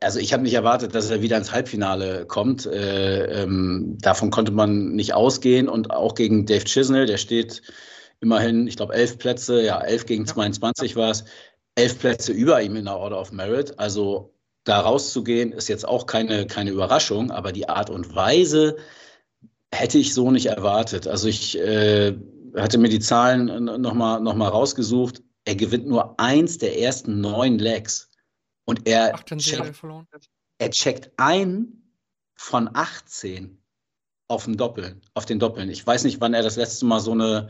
[0.00, 2.66] also ich habe nicht erwartet, dass er wieder ins Halbfinale kommt.
[2.66, 5.68] Äh, ähm, davon konnte man nicht ausgehen.
[5.68, 7.62] Und auch gegen Dave Chisnell, der steht
[8.20, 11.24] immerhin, ich glaube, elf Plätze, ja, elf gegen 22 war es,
[11.76, 13.78] elf Plätze über ihm in der Order of Merit.
[13.78, 18.76] Also da rauszugehen, ist jetzt auch keine, keine Überraschung, aber die Art und Weise
[19.72, 21.06] hätte ich so nicht erwartet.
[21.06, 22.16] Also ich äh,
[22.56, 25.22] hatte mir die Zahlen nochmal noch mal rausgesucht.
[25.44, 28.09] Er gewinnt nur eins der ersten neun Legs.
[28.70, 29.82] Und er, checkt,
[30.58, 31.82] er checkt ein
[32.36, 33.60] von 18
[34.28, 35.68] auf den Doppeln, auf den Doppeln.
[35.70, 37.48] Ich weiß nicht, wann er das letzte Mal so eine,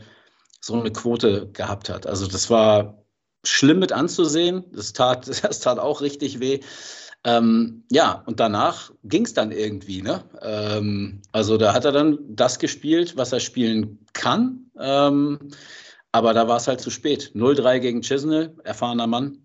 [0.61, 2.07] so eine Quote gehabt hat.
[2.07, 3.03] Also das war
[3.45, 4.65] schlimm mit anzusehen.
[4.71, 6.61] Das tat, das tat auch richtig weh.
[7.23, 10.01] Ähm, ja, und danach ging es dann irgendwie.
[10.01, 10.23] Ne?
[10.41, 14.71] Ähm, also da hat er dann das gespielt, was er spielen kann.
[14.79, 15.51] Ähm,
[16.11, 17.33] aber da war es halt zu spät.
[17.35, 19.43] 0-3 gegen Chisnell, erfahrener Mann.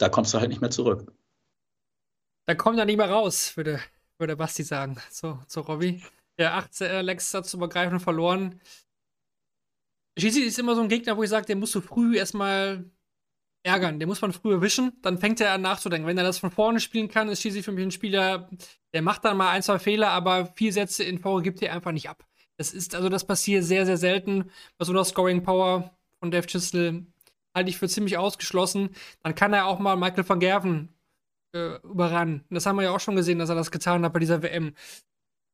[0.00, 1.12] Da kommst du halt nicht mehr zurück.
[2.46, 3.80] Da kommt er nicht mehr raus, würde,
[4.16, 4.96] würde Basti sagen.
[5.10, 6.02] So, so Robby.
[6.38, 8.60] Der 18 Lex hat zu übergreifen verloren.
[10.16, 12.90] Shisi ist immer so ein Gegner, wo ich sage, den musst du früh erstmal
[13.62, 14.00] ärgern.
[14.00, 16.08] Den muss man früh erwischen, dann fängt er an nachzudenken.
[16.08, 18.48] Wenn er das von vorne spielen kann, ist Shisi für mich ein Spieler,
[18.94, 21.92] der macht dann mal ein, zwei Fehler, aber vier Sätze in Folge gibt er einfach
[21.92, 22.24] nicht ab.
[22.56, 24.50] Das ist, also das passiert sehr, sehr selten.
[24.78, 27.04] Bei so einer Scoring Power von Dave Chisel
[27.54, 28.90] halte ich für ziemlich ausgeschlossen.
[29.22, 30.88] Dann kann er auch mal Michael van Gerven
[31.54, 32.44] äh, überrannen.
[32.50, 34.74] Das haben wir ja auch schon gesehen, dass er das getan hat bei dieser WM.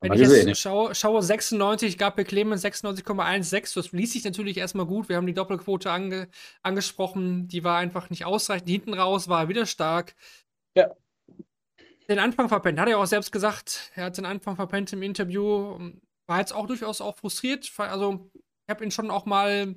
[0.00, 3.74] Wenn ich gesehen, jetzt schaue, schaue 96, gab Clemens 96,16.
[3.74, 5.08] Das ließ sich natürlich erstmal gut.
[5.08, 6.28] Wir haben die Doppelquote ange,
[6.62, 7.48] angesprochen.
[7.48, 8.68] Die war einfach nicht ausreichend.
[8.68, 10.14] Hinten raus war er wieder stark.
[10.76, 10.90] Ja.
[12.08, 12.78] Den Anfang verpennt.
[12.78, 13.90] Hat er auch selbst gesagt.
[13.94, 15.92] Er hat den Anfang verpennt im Interview.
[16.26, 17.72] War jetzt auch durchaus auch frustriert.
[17.78, 19.74] Also, ich habe ihn schon auch mal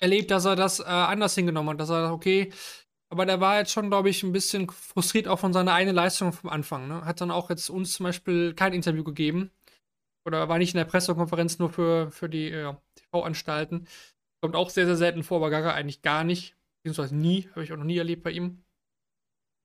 [0.00, 2.52] erlebt, dass er das äh, anders hingenommen hat, dass er, okay,
[3.12, 6.32] aber der war jetzt schon, glaube ich, ein bisschen frustriert auch von seiner eigenen Leistung
[6.32, 6.86] vom Anfang.
[6.86, 7.04] Ne?
[7.04, 9.50] Hat dann auch jetzt uns zum Beispiel kein Interview gegeben.
[10.24, 13.88] Oder war nicht in der Pressekonferenz nur für, für die äh, TV-Anstalten.
[14.40, 16.56] Kommt auch sehr, sehr selten vor, aber Gaga eigentlich gar nicht.
[16.82, 18.62] Beziehungsweise nie, habe ich auch noch nie erlebt bei ihm.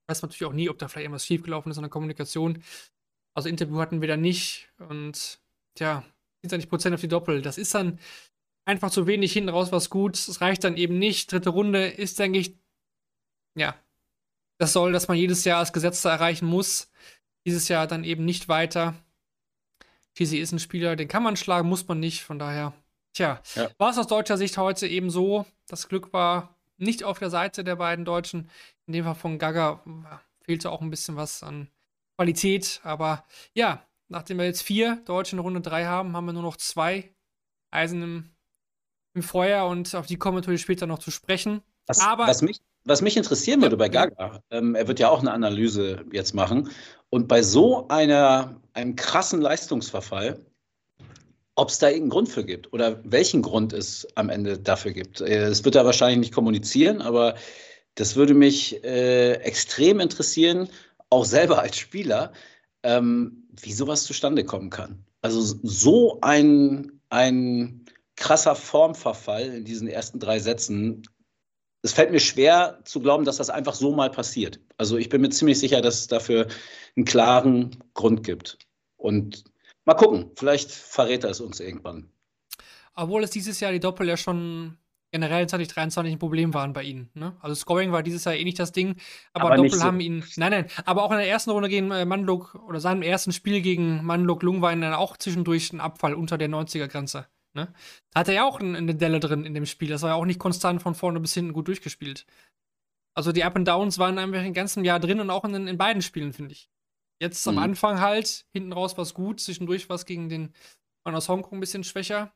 [0.07, 2.63] Weiß natürlich auch nie, ob da vielleicht irgendwas schiefgelaufen ist in der Kommunikation.
[3.35, 4.69] Also Interview hatten wir da nicht.
[4.89, 5.39] Und
[5.75, 6.03] tja,
[6.41, 7.41] 27 Prozent auf die Doppel.
[7.41, 7.99] Das ist dann
[8.65, 10.15] einfach zu wenig hinten raus was gut.
[10.15, 11.31] Es reicht dann eben nicht.
[11.31, 12.55] Dritte Runde ist, denke ich,
[13.55, 13.75] ja,
[14.57, 16.91] das soll, dass man jedes Jahr als Gesetzter erreichen muss.
[17.45, 18.95] Dieses Jahr dann eben nicht weiter.
[20.17, 22.23] Cheesy ist ein Spieler, den kann man schlagen, muss man nicht.
[22.23, 22.73] Von daher,
[23.13, 23.69] tja, ja.
[23.77, 25.45] war es aus deutscher Sicht heute eben so.
[25.67, 28.49] Das Glück war nicht auf der Seite der beiden Deutschen.
[28.87, 29.83] In dem Fall von Gaga
[30.41, 31.69] fehlte auch ein bisschen was an
[32.17, 32.79] Qualität.
[32.83, 36.57] Aber ja, nachdem wir jetzt vier Deutsche in Runde drei haben, haben wir nur noch
[36.57, 37.13] zwei
[37.71, 38.34] Eisen im
[39.15, 41.61] im Feuer und auf die kommen natürlich später noch zu sprechen.
[41.87, 45.21] Was, Aber, was, mich, was mich interessieren würde bei Gaga, ähm, er wird ja auch
[45.21, 46.69] eine Analyse jetzt machen,
[47.09, 50.39] und bei so einer, einem krassen Leistungsverfall,
[51.55, 55.21] ob es da irgendeinen Grund für gibt oder welchen Grund es am Ende dafür gibt.
[55.21, 57.35] Äh, es wird er wahrscheinlich nicht kommunizieren, aber
[57.95, 60.67] das würde mich äh, extrem interessieren,
[61.09, 62.33] auch selber als Spieler,
[62.83, 65.05] ähm, wie sowas zustande kommen kann.
[65.21, 67.84] Also so ein, ein
[68.15, 71.03] krasser Formverfall in diesen ersten drei Sätzen.
[71.81, 74.59] Es fällt mir schwer zu glauben, dass das einfach so mal passiert.
[74.77, 76.47] Also ich bin mir ziemlich sicher, dass es dafür
[76.95, 78.57] einen klaren Grund gibt.
[78.97, 79.43] Und
[79.85, 82.09] mal gucken, vielleicht verrät er es uns irgendwann.
[82.95, 84.77] Obwohl es dieses Jahr die Doppel ja schon
[85.11, 87.09] generell 2023 ein Problem waren bei ihnen.
[87.13, 87.37] Ne?
[87.39, 88.95] Also Scoring war dieses Jahr eh nicht das Ding,
[89.33, 89.83] aber, aber Doppel so.
[89.83, 90.25] haben ihn.
[90.35, 93.61] Nein, nein, aber auch in der ersten Runde gegen äh, Manluk oder seinem ersten Spiel
[93.61, 97.27] gegen Manluk Lung war dann auch zwischendurch ein Abfall unter der 90er-Grenze.
[97.55, 97.73] Ne?
[98.11, 99.89] Da hat er ja auch eine Delle drin in dem Spiel.
[99.89, 102.25] Das war ja auch nicht konstant von vorne bis hinten gut durchgespielt.
[103.15, 105.67] Also die Up and Downs waren einfach im ganzen Jahr drin und auch in, den,
[105.67, 106.69] in beiden Spielen, finde ich.
[107.19, 107.57] Jetzt mhm.
[107.57, 110.53] am Anfang halt, hinten raus war es gut, zwischendurch war es gegen den
[111.05, 112.33] Mann aus Hongkong ein bisschen schwächer.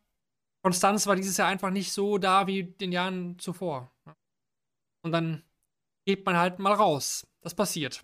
[0.63, 3.91] Konstanz war dieses Jahr einfach nicht so da wie den Jahren zuvor.
[4.05, 4.15] Ne?
[5.03, 5.43] Und dann
[6.05, 7.27] geht man halt mal raus.
[7.41, 8.03] Das passiert.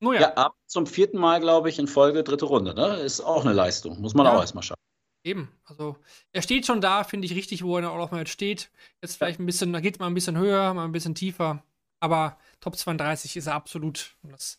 [0.00, 0.20] Nur ja.
[0.22, 2.74] ja ab zum vierten Mal, glaube ich, in Folge dritte Runde.
[2.74, 2.96] Ne?
[2.96, 4.00] Ist auch eine Leistung.
[4.00, 4.36] Muss man ja.
[4.36, 4.82] auch erstmal schaffen.
[5.24, 5.96] Eben, also
[6.32, 8.70] er steht schon da, finde ich richtig, wo er auch mal jetzt steht.
[9.02, 11.62] Jetzt vielleicht ein bisschen, da geht es mal ein bisschen höher, mal ein bisschen tiefer.
[12.00, 14.16] Aber Top 32 ist er absolut.
[14.22, 14.58] Und das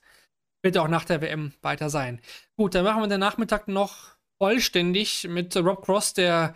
[0.64, 2.20] wird auch nach der WM weiter sein.
[2.58, 6.56] Gut, dann machen wir den Nachmittag noch vollständig mit Rob Cross, der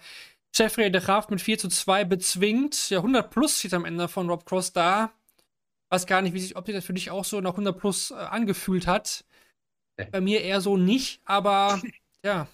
[0.56, 2.90] Jeffrey de Graaf mit 4 zu 2 bezwingt.
[2.90, 5.12] Ja, 100 plus steht am Ende von Rob Cross da.
[5.92, 8.10] Weiß gar nicht, wie sich, ob sich das für dich auch so nach 100 plus
[8.10, 9.24] äh, angefühlt hat.
[10.12, 11.82] Bei mir eher so nicht, aber
[12.24, 12.48] ja.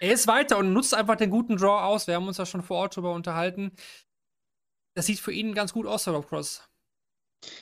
[0.00, 2.06] Er ist weiter und nutzt einfach den guten Draw aus.
[2.06, 3.72] Wir haben uns da schon vor Ort drüber unterhalten.
[4.94, 6.62] Das sieht für ihn ganz gut aus, Rob Cross.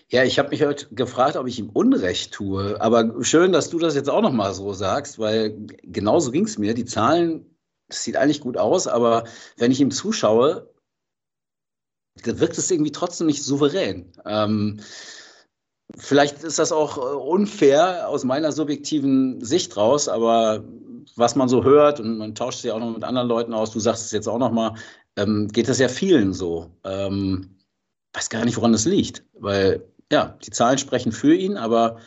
[0.09, 2.81] Ja, ich habe mich heute gefragt, ob ich ihm Unrecht tue.
[2.81, 6.75] Aber schön, dass du das jetzt auch nochmal so sagst, weil genauso ging es mir.
[6.75, 7.57] Die Zahlen,
[7.89, 9.25] das sieht eigentlich gut aus, aber
[9.57, 10.73] wenn ich ihm zuschaue,
[12.23, 14.13] wirkt es irgendwie trotzdem nicht souverän.
[14.27, 14.81] Ähm,
[15.97, 20.65] vielleicht ist das auch äh, unfair aus meiner subjektiven Sicht raus, aber
[21.17, 23.81] was man so hört und man tauscht sich auch noch mit anderen Leuten aus, du
[23.81, 24.75] sagst es jetzt auch nochmal,
[25.17, 26.71] ähm, geht das ja vielen so.
[26.85, 27.59] Ähm,
[28.13, 31.99] weiß gar nicht, woran das liegt, weil ja, die Zahlen sprechen für ihn, aber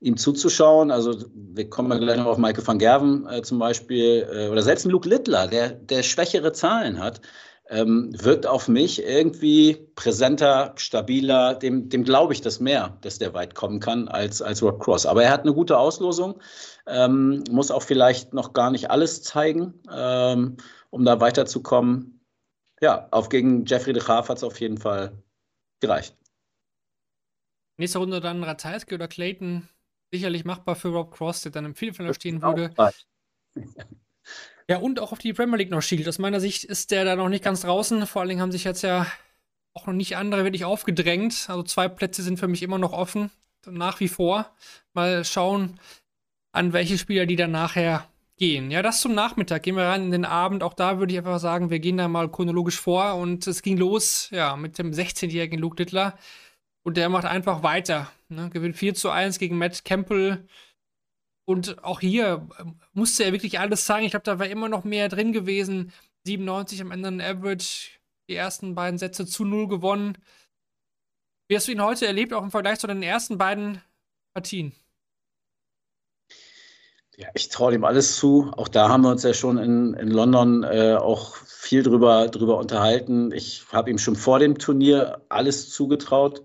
[0.00, 4.28] ihm zuzuschauen, also wir kommen ja gleich noch auf Michael van Gerven äh, zum Beispiel,
[4.30, 7.22] äh, oder selbst Luke Littler, der, der schwächere Zahlen hat,
[7.70, 13.32] ähm, wirkt auf mich irgendwie präsenter, stabiler, dem, dem glaube ich das mehr, dass der
[13.32, 15.06] weit kommen kann als, als Rob Cross.
[15.06, 16.40] Aber er hat eine gute Auslosung,
[16.86, 20.56] ähm, muss auch vielleicht noch gar nicht alles zeigen, ähm,
[20.90, 22.20] um da weiterzukommen.
[22.80, 25.22] Ja, auf gegen Jeffrey de Graaf hat es auf jeden Fall
[25.80, 26.16] gereicht.
[27.78, 29.68] Nächste Runde dann Ratajski oder Clayton.
[30.12, 32.72] Sicherlich machbar für Rob Cross, der dann im Viertelfinale stehen würde.
[34.68, 36.08] Ja, und auch auf die Premier League noch schielt.
[36.08, 38.06] Aus meiner Sicht ist der da noch nicht ganz draußen.
[38.06, 39.06] Vor allen Dingen haben sich jetzt ja
[39.74, 41.46] auch noch nicht andere wirklich aufgedrängt.
[41.48, 43.30] Also zwei Plätze sind für mich immer noch offen.
[43.66, 44.50] Nach wie vor.
[44.94, 45.78] Mal schauen,
[46.52, 48.70] an welche Spieler die dann nachher gehen.
[48.70, 49.62] Ja, das zum Nachmittag.
[49.62, 50.62] Gehen wir rein in den Abend.
[50.62, 53.16] Auch da würde ich einfach sagen, wir gehen da mal chronologisch vor.
[53.16, 56.16] Und es ging los, ja, mit dem 16-jährigen Luke Dittler.
[56.82, 58.10] Und der macht einfach weiter.
[58.28, 58.50] Ne?
[58.50, 60.46] Gewinnt 4 zu 1 gegen Matt Campbell.
[61.46, 64.06] Und auch hier ähm, musste er wirklich alles zeigen.
[64.06, 65.92] Ich glaube, da war immer noch mehr drin gewesen.
[66.26, 67.90] 97 am Ende ein Average.
[68.28, 70.16] Die ersten beiden Sätze zu null gewonnen.
[71.48, 73.82] Wie hast du ihn heute erlebt, auch im Vergleich zu den ersten beiden
[74.32, 74.72] Partien?
[77.16, 78.50] Ja, ich traue ihm alles zu.
[78.56, 82.58] Auch da haben wir uns ja schon in, in London äh, auch viel drüber, drüber
[82.58, 83.30] unterhalten.
[83.30, 86.42] Ich habe ihm schon vor dem Turnier alles zugetraut.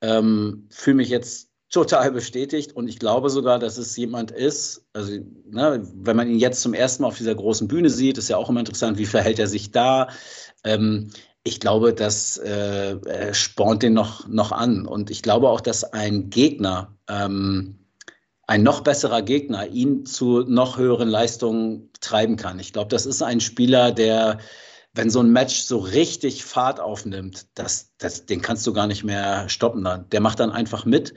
[0.00, 5.12] Ähm, Fühle mich jetzt total bestätigt und ich glaube sogar, dass es jemand ist, also
[5.50, 8.36] ne, wenn man ihn jetzt zum ersten Mal auf dieser großen Bühne sieht, ist ja
[8.36, 10.08] auch immer interessant, wie verhält er sich da.
[10.64, 11.10] Ähm,
[11.44, 16.30] ich glaube, das äh, spornt den noch, noch an und ich glaube auch, dass ein
[16.30, 17.78] Gegner ähm,
[18.48, 22.58] ein noch besserer Gegner ihn zu noch höheren Leistungen treiben kann.
[22.58, 24.38] Ich glaube, das ist ein Spieler, der,
[24.94, 29.04] wenn so ein Match so richtig Fahrt aufnimmt, das, das, den kannst du gar nicht
[29.04, 29.86] mehr stoppen.
[30.10, 31.12] Der macht dann einfach mit.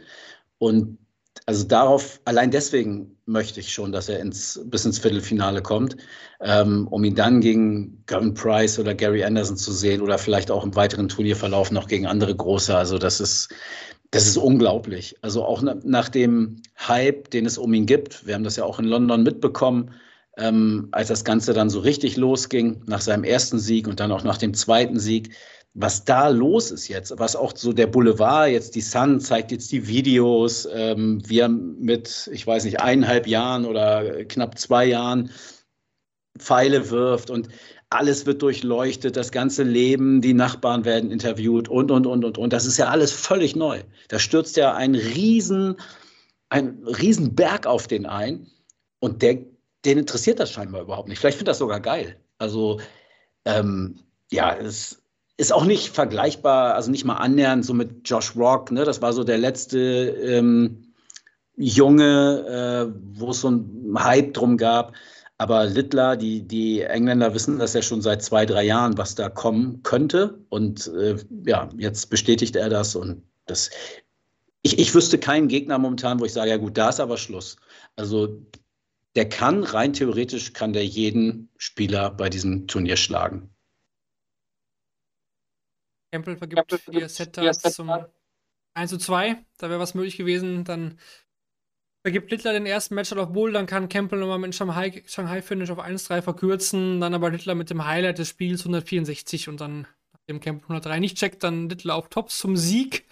[0.62, 1.00] Und
[1.48, 5.98] also darauf, allein deswegen möchte ich schon, dass er ins, bis ins Viertelfinale kommt,
[6.40, 10.64] ähm, um ihn dann gegen Gavin Price oder Gary Anderson zu sehen oder vielleicht auch
[10.64, 12.78] im weiteren Turnierverlauf noch gegen andere große.
[12.78, 13.50] Also das ist,
[14.12, 15.16] das ist unglaublich.
[15.24, 18.28] Also auch nach dem Hype, den es um ihn gibt.
[18.28, 19.96] Wir haben das ja auch in London mitbekommen,
[20.38, 24.24] ähm, als das Ganze dann so richtig losging, nach seinem ersten Sieg und dann auch
[24.24, 25.34] nach dem zweiten Sieg.
[25.74, 29.72] Was da los ist jetzt, was auch so der Boulevard, jetzt die Sun zeigt jetzt
[29.72, 35.32] die Videos, ähm, wir mit, ich weiß nicht, eineinhalb Jahren oder knapp zwei Jahren
[36.38, 37.48] Pfeile wirft und
[37.90, 42.54] alles wird durchleuchtet, das ganze Leben, die Nachbarn werden interviewt und, und, und, und, und.
[42.54, 43.82] Das ist ja alles völlig neu.
[44.08, 45.76] Da stürzt ja ein riesen,
[46.50, 48.48] ein riesen Berg auf den ein
[49.00, 49.40] und der,
[49.84, 51.20] den interessiert das scheinbar überhaupt nicht.
[51.20, 52.18] Vielleicht findet das sogar geil.
[52.38, 52.80] Also,
[53.46, 54.00] ähm,
[54.32, 55.01] ja, es
[55.42, 58.86] ist auch nicht vergleichbar, also nicht mal annähernd so mit Josh Rock, ne?
[58.86, 60.94] Das war so der letzte ähm,
[61.56, 64.94] Junge, äh, wo es so ein Hype drum gab.
[65.40, 69.30] Aber Littler, die, die Engländer wissen das ja schon seit zwei, drei Jahren, was da
[69.30, 70.40] kommen könnte.
[70.50, 72.96] Und äh, ja, jetzt bestätigt er das.
[72.96, 73.72] Und das,
[74.62, 77.58] ich, ich wüsste keinen Gegner momentan, wo ich sage, ja gut, da ist aber Schluss.
[77.96, 78.46] Also
[79.16, 83.51] der kann, rein theoretisch, kann der jeden Spieler bei diesem Turnier schlagen.
[86.12, 87.90] Campbell vergibt vier Setter zum
[88.74, 89.44] 1 zu 2.
[89.58, 90.64] Da wäre was möglich gewesen.
[90.64, 90.98] Dann
[92.04, 95.70] Vergibt Littler den ersten Match auf Bull, dann kann Campbell nochmal mit Shanghai, Shanghai Finish
[95.70, 100.40] auf 1-3 verkürzen, dann aber Littler mit dem Highlight des Spiels 164 und dann, nachdem
[100.40, 103.06] Campbell 103 nicht checkt, dann Littler auf Tops zum Sieg.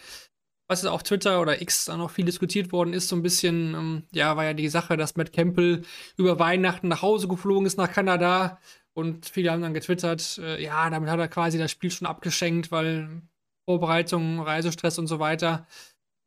[0.67, 4.03] Was auf Twitter oder X dann auch viel diskutiert worden ist, so ein bisschen, ähm,
[4.11, 5.83] ja, war ja die Sache, dass Matt Campbell
[6.15, 8.59] über Weihnachten nach Hause geflogen ist nach Kanada
[8.99, 12.71] und viele haben dann getwittert, äh, ja, damit hat er quasi das Spiel schon abgeschenkt,
[12.71, 13.21] weil
[13.65, 15.67] Vorbereitung, Reisestress und so weiter,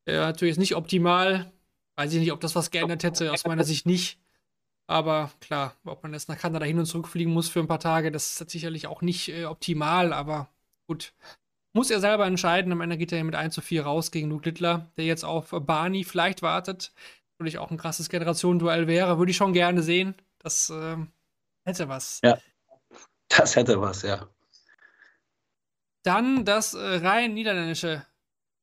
[0.05, 1.51] äh, natürlich nicht optimal
[1.95, 4.19] Weiß ich nicht, ob das was geändert hätte, aus meiner Sicht nicht.
[4.87, 7.79] Aber klar, ob man jetzt nach Kanada hin und zurück fliegen muss für ein paar
[7.79, 10.49] Tage, das ist sicherlich auch nicht äh, optimal, aber
[10.87, 11.13] gut.
[11.75, 12.71] Muss er selber entscheiden.
[12.71, 15.49] Am Ende geht er mit 1 zu 4 raus gegen Luke Littler, der jetzt auf
[15.49, 16.93] Barney vielleicht wartet.
[17.37, 19.17] Natürlich auch ein krasses Generationenduell wäre.
[19.17, 20.13] Würde ich schon gerne sehen.
[20.37, 20.97] Das äh,
[21.65, 22.19] hätte was.
[22.23, 22.37] Ja,
[23.37, 24.29] das hätte was, ja.
[26.03, 28.05] Dann das äh, rein niederländische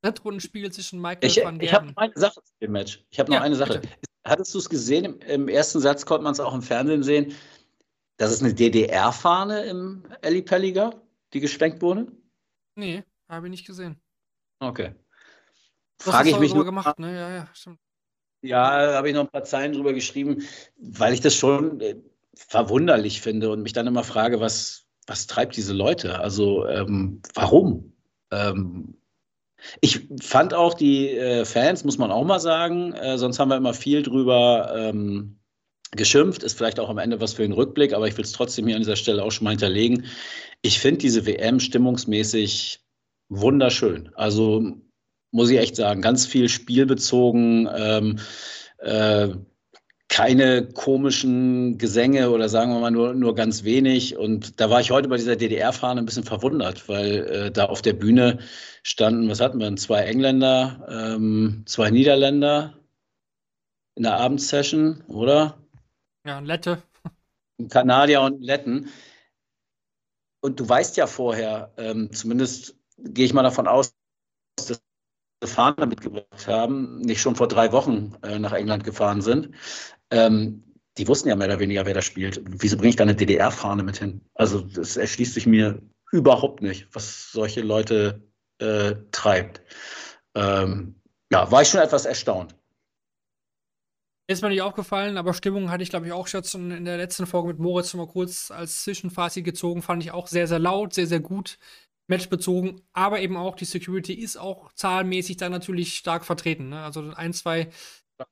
[0.02, 1.62] Drittrundenspiel zwischen Michael ich, van Gerben.
[1.62, 3.04] Ich habe noch eine Sache zu dem Match.
[3.11, 3.80] Ich habe noch Ja, eine Sache.
[3.80, 3.88] bitte.
[4.24, 5.04] Hattest du es gesehen?
[5.04, 7.35] Im, Im ersten Satz konnte man es auch im Fernsehen sehen,
[8.18, 11.00] dass es eine DDR-Fahne im Eli Pelli gab,
[11.33, 12.06] die geschwenkt wurde?
[12.74, 14.00] Nee, habe ich nicht gesehen.
[14.59, 14.94] Okay.
[16.00, 17.14] Frage ich mich nur, gemacht, ne?
[17.14, 17.78] Ja, ja, stimmt.
[18.42, 20.42] Ja, habe ich noch ein paar Zeilen drüber geschrieben,
[20.76, 21.96] weil ich das schon äh,
[22.34, 26.20] verwunderlich finde und mich dann immer frage, was, was treibt diese Leute?
[26.20, 27.92] Also ähm, warum?
[28.30, 28.96] Ähm,
[29.80, 33.56] ich fand auch die äh, Fans, muss man auch mal sagen, äh, sonst haben wir
[33.56, 35.38] immer viel drüber ähm,
[35.92, 38.66] geschimpft, ist vielleicht auch am Ende was für den Rückblick, aber ich will es trotzdem
[38.66, 40.06] hier an dieser Stelle auch schon mal hinterlegen.
[40.62, 42.80] Ich finde diese WM stimmungsmäßig
[43.28, 44.10] wunderschön.
[44.14, 44.76] Also
[45.32, 48.18] muss ich echt sagen, ganz viel spielbezogen, ähm,
[48.78, 49.28] äh,
[50.11, 54.16] keine komischen Gesänge oder sagen wir mal nur, nur ganz wenig.
[54.16, 57.81] Und da war ich heute bei dieser DDR-Fahne ein bisschen verwundert, weil äh, da auf
[57.81, 58.40] der Bühne
[58.83, 62.77] standen, was hatten wir, zwei Engländer, ähm, zwei Niederländer
[63.94, 65.59] in der Abendsession, oder?
[66.27, 66.83] Ja, ein Lette.
[67.61, 68.88] Ein Kanadier und ein Letten.
[70.40, 73.94] Und du weißt ja vorher, ähm, zumindest gehe ich mal davon aus,
[74.57, 74.83] dass
[75.44, 79.51] Fahne mitgebracht haben, nicht schon vor drei Wochen äh, nach England gefahren sind.
[80.11, 80.64] Ähm,
[80.99, 82.42] die wussten ja mehr oder weniger, wer da spielt.
[82.44, 84.20] Wieso bringe ich da eine DDR-Fahne mit hin?
[84.35, 85.81] Also das erschließt sich mir
[86.12, 88.23] überhaupt nicht, was solche Leute
[88.59, 89.62] äh, treibt.
[90.35, 91.01] Ähm,
[91.33, 92.55] ja, war ich schon etwas erstaunt.
[94.27, 97.27] Ist mir nicht aufgefallen, aber Stimmung hatte ich, glaube ich, auch schon in der letzten
[97.27, 99.83] Folge mit Moritz mal kurz als Zwischenfazit gezogen.
[99.83, 101.59] Fand ich auch sehr, sehr laut, sehr, sehr gut,
[102.07, 102.81] matchbezogen.
[102.92, 106.68] Aber eben auch die Security ist auch zahlenmäßig da natürlich stark vertreten.
[106.68, 106.83] Ne?
[106.83, 107.70] Also ein, zwei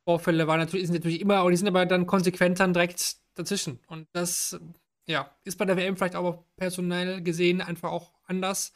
[0.05, 3.81] Vorfälle waren natürlich, sind natürlich immer, aber die sind aber dann konsequent dann direkt dazwischen.
[3.87, 4.59] Und das,
[5.07, 8.72] ja, ist bei der WM vielleicht aber personell gesehen einfach auch anders,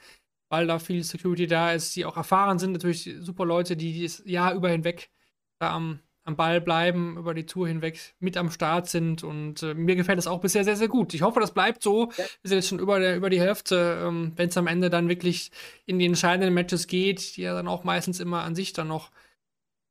[0.48, 2.72] weil da viel Security da ist, die auch erfahren sind.
[2.72, 5.11] Natürlich super Leute, die das Jahr über hinweg
[5.59, 9.25] da am am Ball bleiben, über die Tour hinweg mit am Start sind.
[9.25, 11.14] Und äh, mir gefällt es auch bisher sehr, sehr gut.
[11.14, 12.11] Ich hoffe, das bleibt so.
[12.16, 14.03] Wir sind jetzt schon über, der, über die Hälfte.
[14.05, 15.51] Ähm, Wenn es am Ende dann wirklich
[15.85, 19.11] in die entscheidenden Matches geht, die ja dann auch meistens immer an sich dann noch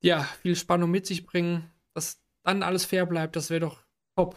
[0.02, 3.84] ja, viel Spannung mit sich bringen, dass dann alles fair bleibt, das wäre doch
[4.16, 4.36] top.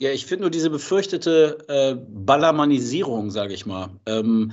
[0.00, 4.52] Ja, ich finde nur diese befürchtete äh, Ballermannisierung, sage ich mal, ähm,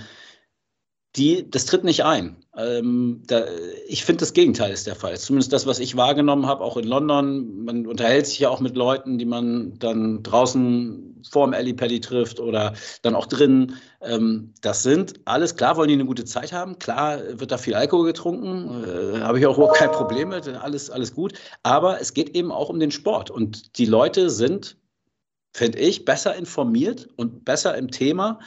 [1.15, 2.37] die, das tritt nicht ein.
[2.57, 3.45] Ähm, da,
[3.87, 5.17] ich finde, das Gegenteil ist der Fall.
[5.17, 7.63] Zumindest das, was ich wahrgenommen habe, auch in London.
[7.63, 12.73] Man unterhält sich ja auch mit Leuten, die man dann draußen vorm Ellipelli trifft oder
[13.01, 13.75] dann auch drinnen.
[14.01, 16.79] Ähm, das sind alles, klar wollen die eine gute Zeit haben.
[16.79, 18.83] Klar wird da viel Alkohol getrunken.
[18.83, 20.47] Äh, Habe ich auch überhaupt kein Problem mit.
[20.47, 21.33] Alles, alles gut.
[21.63, 23.31] Aber es geht eben auch um den Sport.
[23.31, 24.77] Und die Leute sind,
[25.53, 28.39] finde ich, besser informiert und besser im Thema.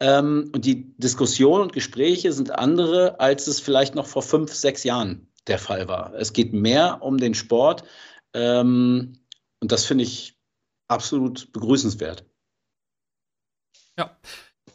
[0.00, 4.84] Ähm, und die Diskussionen und Gespräche sind andere, als es vielleicht noch vor fünf, sechs
[4.84, 6.14] Jahren der Fall war.
[6.14, 7.84] Es geht mehr um den Sport
[8.32, 9.18] ähm,
[9.60, 10.33] und das finde ich
[10.88, 12.24] absolut begrüßenswert.
[13.98, 14.16] Ja.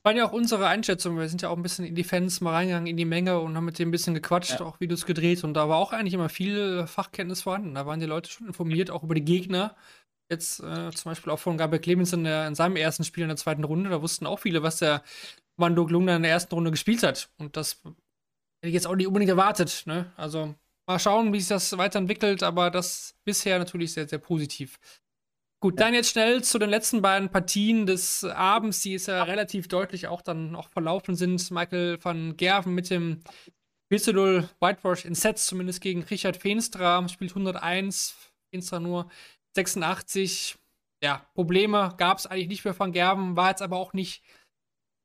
[0.04, 1.18] War ja auch unsere Einschätzung.
[1.18, 3.56] Wir sind ja auch ein bisschen in die Fans mal reingegangen, in die Menge und
[3.58, 4.66] haben mit denen ein bisschen gequatscht, Ja.
[4.66, 5.44] auch Videos gedreht.
[5.44, 7.76] Und da war auch eigentlich immer viel Fachkenntnis vorhanden.
[7.76, 9.76] Da waren die Leute schon informiert, auch über die Gegner.
[10.32, 13.30] Jetzt äh, zum Beispiel auch von Gabriel Clemens in, der, in seinem ersten Spiel in
[13.30, 13.90] der zweiten Runde.
[13.90, 15.04] Da wussten auch viele, was der
[15.58, 17.30] Mando Glungner in der ersten Runde gespielt hat.
[17.38, 17.98] Und das hätte
[18.68, 19.84] ich jetzt auch nicht unbedingt erwartet.
[19.86, 20.12] Ne?
[20.16, 20.56] Also
[20.88, 22.44] mal schauen, wie sich das weiterentwickelt.
[22.44, 24.80] Aber das bisher natürlich sehr, sehr positiv.
[25.62, 29.68] Gut, dann jetzt schnell zu den letzten beiden Partien des Abends, die es ja relativ
[29.68, 31.52] deutlich auch dann auch verlaufen sind.
[31.52, 33.22] Michael van Gerven mit dem
[33.92, 38.16] 4 zu 0 Whitewash in Sets, zumindest gegen Richard Feenstra, spielt 101,
[38.54, 39.10] Feenstra nur
[39.58, 40.58] 86.
[41.04, 44.24] Ja, Probleme gab es eigentlich nicht für Van Gerven, war jetzt aber auch nicht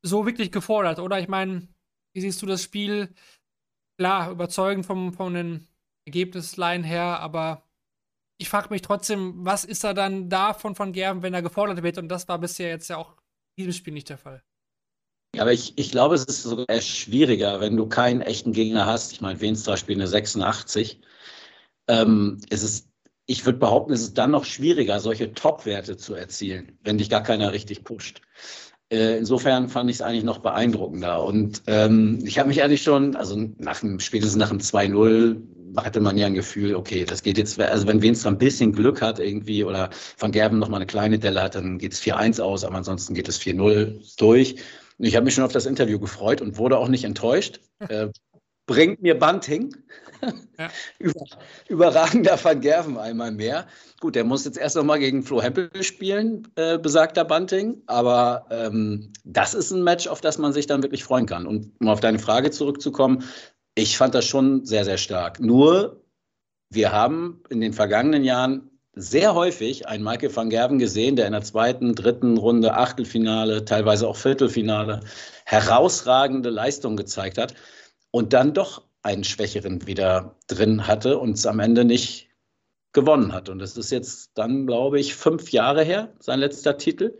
[0.02, 1.18] so wirklich gefordert, oder?
[1.18, 1.66] Ich meine,
[2.14, 3.12] wie siehst du das Spiel?
[3.98, 5.66] Klar, überzeugend vom, von den
[6.06, 7.64] Ergebnislein her, aber
[8.38, 11.82] ich frage mich trotzdem, was ist da dann da von Van Gerven, wenn er gefordert
[11.82, 11.98] wird?
[11.98, 13.16] Und das war bisher jetzt ja auch
[13.56, 14.42] in diesem Spiel nicht der Fall.
[15.34, 19.12] Ja, aber ich, ich glaube, es ist sogar schwieriger, wenn du keinen echten Gegner hast.
[19.12, 21.00] Ich meine, Wenstra spielt eine 86.
[21.88, 22.88] Ähm, es ist,
[23.26, 27.22] ich würde behaupten, es ist dann noch schwieriger, solche Top-Werte zu erzielen, wenn dich gar
[27.22, 28.20] keiner richtig pusht.
[28.90, 31.24] Äh, insofern fand ich es eigentlich noch beeindruckender.
[31.24, 36.00] Und ähm, ich habe mich eigentlich schon, also nach dem, spätestens nach dem 2-0 hatte
[36.00, 39.18] man ja ein Gefühl, okay, das geht jetzt, also wenn Wens ein bisschen Glück hat
[39.18, 42.64] irgendwie oder Van Gerven noch mal eine kleine Delle hat, dann geht es 4-1 aus,
[42.64, 44.56] aber ansonsten geht es 4-0 durch.
[44.98, 47.60] Und ich habe mich schon auf das Interview gefreut und wurde auch nicht enttäuscht.
[47.88, 48.08] Äh,
[48.66, 49.74] bringt mir Bunting.
[50.58, 50.70] Ja.
[50.98, 51.24] Über,
[51.68, 53.66] überragender Van Gerven einmal mehr.
[54.00, 57.82] Gut, der muss jetzt erst noch mal gegen Flo Hempel spielen, äh, besagter Bunting.
[57.86, 61.46] Aber ähm, das ist ein Match, auf das man sich dann wirklich freuen kann.
[61.46, 63.24] Und um auf deine Frage zurückzukommen,
[63.74, 65.40] ich fand das schon sehr, sehr stark.
[65.40, 66.04] Nur,
[66.70, 71.32] wir haben in den vergangenen Jahren sehr häufig einen Michael van Gerven gesehen, der in
[71.32, 75.00] der zweiten, dritten Runde, Achtelfinale, teilweise auch Viertelfinale
[75.44, 77.54] herausragende Leistungen gezeigt hat
[78.10, 82.28] und dann doch einen Schwächeren wieder drin hatte und es am Ende nicht
[82.92, 83.48] gewonnen hat.
[83.48, 87.18] Und das ist jetzt dann, glaube ich, fünf Jahre her, sein letzter Titel.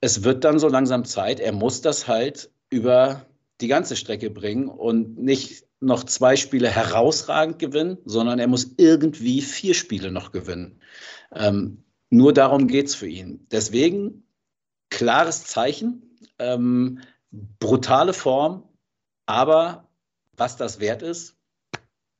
[0.00, 1.38] Es wird dann so langsam Zeit.
[1.38, 3.26] Er muss das halt über
[3.60, 9.42] die ganze Strecke bringen und nicht noch zwei Spiele herausragend gewinnen, sondern er muss irgendwie
[9.42, 10.80] vier Spiele noch gewinnen.
[11.32, 13.46] Ähm, nur darum geht es für ihn.
[13.50, 14.26] Deswegen
[14.90, 17.00] klares Zeichen, ähm,
[17.30, 18.68] brutale Form,
[19.26, 19.88] aber
[20.36, 21.36] was das wert ist,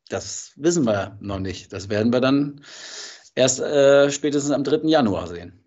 [0.09, 1.72] das wissen wir noch nicht.
[1.72, 2.61] Das werden wir dann
[3.35, 4.89] erst äh, spätestens am 3.
[4.89, 5.64] Januar sehen.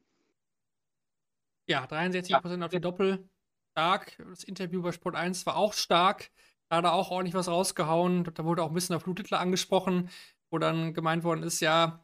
[1.68, 3.28] Ja, 63 Prozent auf die Doppel
[3.78, 4.18] stark.
[4.28, 6.32] Das Interview bei Sport 1 war auch stark.
[6.68, 8.28] Da hat er auch ordentlich was rausgehauen.
[8.34, 10.10] Da wurde auch ein bisschen auf Hitler angesprochen,
[10.50, 12.04] wo dann gemeint worden ist, ja,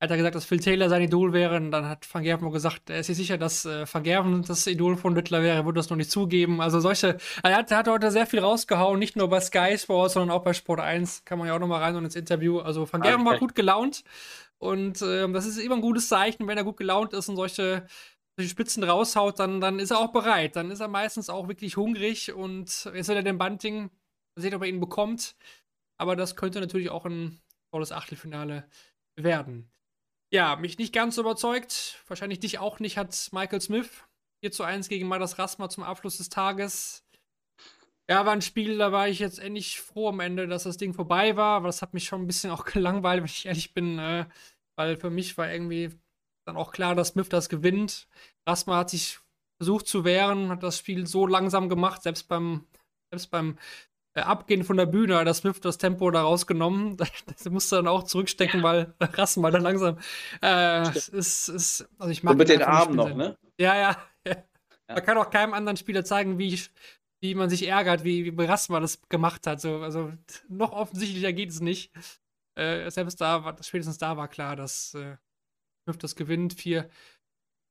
[0.00, 1.56] hat er gesagt, dass Phil Taylor sein Idol wäre.
[1.56, 4.64] Und dann hat Van Gerven gesagt, er ist sich sicher, dass äh, Van Gerven das
[4.68, 6.60] Idol von Littler wäre, er würde das noch nicht zugeben.
[6.60, 10.30] Also solche, er hat, hat heute sehr viel rausgehauen, nicht nur bei Sky Sports, sondern
[10.30, 11.24] auch bei Sport 1.
[11.24, 12.60] Kann man ja auch nochmal rein und ins Interview.
[12.60, 14.04] Also Van Gerven war gut gelaunt.
[14.58, 17.86] Und äh, das ist immer ein gutes Zeichen, wenn er gut gelaunt ist und solche
[18.42, 20.56] die Spitzen raushaut, dann, dann ist er auch bereit.
[20.56, 23.90] Dann ist er meistens auch wirklich hungrig und jetzt will er den Bunting,
[24.36, 25.36] sehen, ob er ihn bekommt.
[25.98, 28.68] Aber das könnte natürlich auch ein tolles Achtelfinale
[29.16, 29.70] werden.
[30.30, 34.04] Ja, mich nicht ganz überzeugt, wahrscheinlich dich auch nicht, hat Michael Smith
[34.40, 37.04] 4 zu 1 gegen Madas Rasma zum Abschluss des Tages.
[38.08, 40.94] Ja, war ein Spiel, da war ich jetzt endlich froh am Ende, dass das Ding
[40.94, 43.98] vorbei war, aber das hat mich schon ein bisschen auch gelangweilt, wenn ich ehrlich bin,
[43.98, 44.26] äh,
[44.76, 45.90] weil für mich war irgendwie
[46.48, 48.08] dann auch klar, dass Smith das gewinnt.
[48.46, 49.20] Rasma hat sich
[49.60, 52.66] versucht zu wehren, hat das Spiel so langsam gemacht, selbst beim,
[53.12, 53.58] selbst beim
[54.14, 56.96] äh, Abgehen von der Bühne hat Smith das Tempo da rausgenommen.
[57.26, 59.98] das musste dann auch zurückstecken, weil Rasma dann langsam.
[60.42, 63.36] Äh, ist, ist, also ich mag Und mit den Armen noch, ne?
[63.60, 63.96] Ja, ja,
[64.26, 64.36] ja,
[64.88, 66.60] Man kann auch keinem anderen Spieler zeigen, wie,
[67.20, 69.60] wie man sich ärgert, wie, wie Rasma das gemacht hat.
[69.60, 70.12] So, also
[70.48, 71.92] noch offensichtlicher geht es nicht.
[72.54, 75.16] Äh, selbst da, war, spätestens da war klar, dass äh,
[75.96, 76.54] das gewinnt.
[76.54, 76.88] Vier,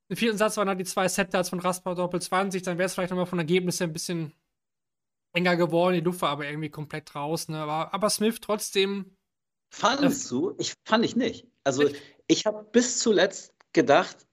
[0.09, 2.63] Im vierten Satz waren dann die zwei Set-Darts von Raspa Doppel 20.
[2.63, 4.33] Dann wäre es vielleicht nochmal von Ergebnis her ein bisschen
[5.33, 5.93] enger geworden.
[5.93, 7.47] Die Luft war aber irgendwie komplett raus.
[7.47, 7.59] Ne?
[7.59, 9.17] Aber, aber Smith trotzdem.
[9.69, 10.55] Fandest du?
[10.57, 11.47] Ich fand ich nicht.
[11.63, 11.89] Also
[12.27, 14.25] ich habe bis zuletzt gedacht,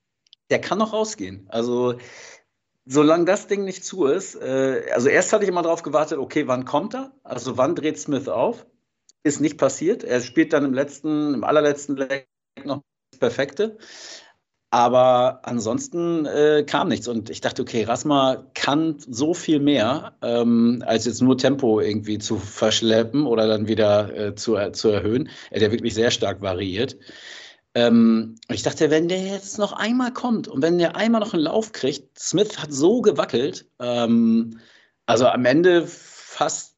[0.51, 1.47] der kann noch rausgehen.
[1.49, 1.99] Also
[2.87, 6.47] solange das Ding nicht zu ist, äh, also erst hatte ich immer darauf gewartet, okay,
[6.47, 7.12] wann kommt er?
[7.22, 8.66] Also wann dreht Smith auf?
[9.22, 10.05] Ist nicht passiert.
[10.05, 12.28] Er spielt dann im letzten, im allerletzten Leg
[12.64, 12.82] noch
[13.25, 13.79] Perfekte.
[14.70, 17.09] Aber ansonsten äh, kam nichts.
[17.09, 22.18] Und ich dachte, okay, Rasma kann so viel mehr, ähm, als jetzt nur Tempo irgendwie
[22.18, 25.31] zu verschleppen oder dann wieder äh, zu, äh, zu erhöhen.
[25.51, 26.99] Er hat ja wirklich sehr stark variiert.
[27.75, 31.45] Ähm, ich dachte, wenn der jetzt noch einmal kommt und wenn der einmal noch einen
[31.45, 33.66] Lauf kriegt, Smith hat so gewackelt.
[33.79, 34.59] Ähm,
[35.07, 36.75] also am Ende fast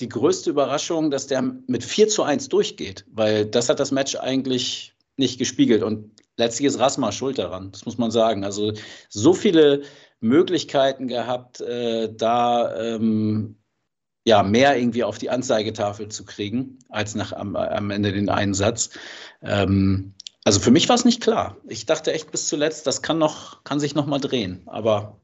[0.00, 4.16] die größte Überraschung, dass der mit 4 zu 1 durchgeht, weil das hat das Match
[4.16, 5.82] eigentlich nicht gespiegelt.
[5.82, 8.44] Und letztlich ist Rasma schuld daran, das muss man sagen.
[8.44, 8.72] Also
[9.08, 9.82] so viele
[10.20, 13.56] Möglichkeiten gehabt, äh, da ähm,
[14.24, 18.90] ja, mehr irgendwie auf die Anzeigetafel zu kriegen, als nach am, am Ende den Einsatz.
[19.42, 21.56] Ähm, also für mich war es nicht klar.
[21.68, 24.62] Ich dachte echt bis zuletzt, das kann noch, kann sich noch mal drehen.
[24.66, 25.20] Aber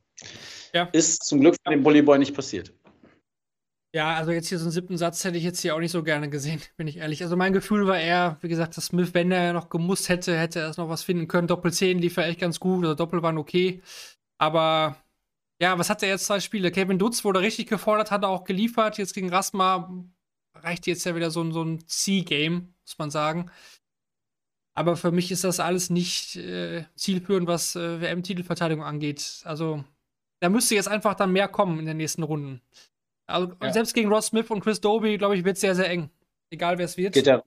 [0.75, 0.89] ja.
[0.93, 2.73] ist zum Glück bei dem Bullyboy nicht passiert.
[3.95, 6.03] Ja, also jetzt hier so einen siebten Satz hätte ich jetzt hier auch nicht so
[6.03, 7.23] gerne gesehen, bin ich ehrlich.
[7.23, 10.61] Also mein Gefühl war eher, wie gesagt, dass Smith, wenn er noch gemusst hätte, hätte
[10.61, 11.49] er es noch was finden können.
[11.49, 13.83] Doppel 10 lief ja echt ganz gut, oder Doppel waren okay.
[14.39, 14.97] Aber
[15.61, 16.71] ja, was hat er jetzt zwei Spiele?
[16.71, 18.99] Kevin Dutz wurde richtig gefordert, hat er auch geliefert.
[18.99, 19.93] Jetzt gegen Rasma
[20.55, 23.51] reicht jetzt ja wieder so, ein, so ein C-Game, muss man sagen.
[24.75, 29.41] Aber für mich ist das alles nicht äh, zielführend, was äh, WM-Titelverteidigung angeht.
[29.45, 29.83] Also
[30.41, 32.61] da müsste jetzt einfach dann mehr kommen in den nächsten Runden.
[33.29, 33.73] Also ja.
[33.73, 36.11] selbst gegen Ross Smith und Chris Doby, glaube ich, wird es sehr, sehr eng.
[36.51, 37.15] Egal wer es wird.
[37.15, 37.45] Geht er,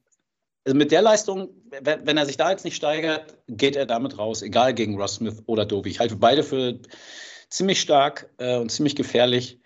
[0.63, 1.49] also mit der Leistung,
[1.81, 5.15] wenn, wenn, er sich da jetzt nicht steigert, geht er damit raus, egal gegen Ross
[5.15, 5.89] Smith oder Doby.
[5.89, 6.79] Ich halte beide für
[7.49, 9.59] ziemlich stark äh, und ziemlich gefährlich.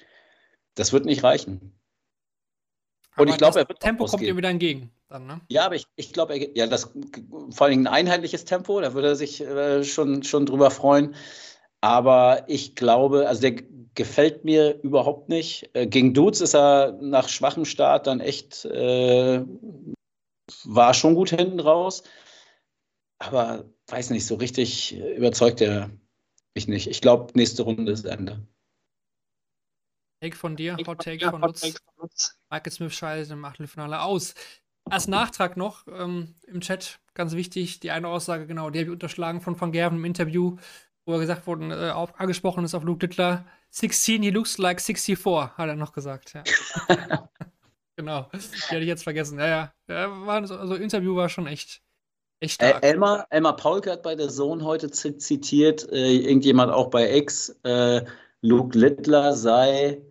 [0.75, 1.77] Das wird nicht reichen.
[3.17, 4.91] Und ich glaube, er wird Tempo kommt ihm wieder entgegen.
[5.09, 5.41] Dann, ne?
[5.49, 6.91] Ja, aber ich, ich glaube, ja, das
[7.51, 11.15] vor allem ein einheitliches Tempo, da würde er sich äh, schon, schon drüber freuen.
[11.81, 13.61] Aber ich glaube, also der
[13.95, 15.69] gefällt mir überhaupt nicht.
[15.73, 19.43] Äh, gegen Dudes ist er nach schwachem Start dann echt, äh,
[20.65, 22.03] war schon gut hinten raus.
[23.17, 25.89] Aber weiß nicht, so richtig überzeugt er
[26.53, 26.87] mich nicht.
[26.87, 28.45] Ich glaube, nächste Runde ist Ende.
[30.21, 32.39] Take von dir, Hot Take von Lutz.
[32.49, 34.33] Michael Smith scheidet im Achtelfinale aus.
[34.89, 38.93] Als Nachtrag noch ähm, im Chat, ganz wichtig, die eine Aussage, genau, die habe ich
[38.93, 40.57] unterschlagen von Van Gerven im Interview,
[41.05, 43.45] wo er gesagt wurde, äh, auf, angesprochen ist auf Luke Littler.
[43.69, 46.33] 16, he looks like 64, hat er noch gesagt.
[46.33, 46.43] Ja.
[47.95, 49.39] genau, die hatte ich jetzt vergessen.
[49.39, 50.25] Ja, ja.
[50.25, 51.81] War, also Interview war schon echt,
[52.39, 52.83] echt stark.
[52.83, 57.49] Äh, Elmar, Elmar Paulke hat bei der Sohn heute zitiert, äh, irgendjemand auch bei X,
[57.63, 58.05] äh,
[58.41, 60.01] Luke Littler sei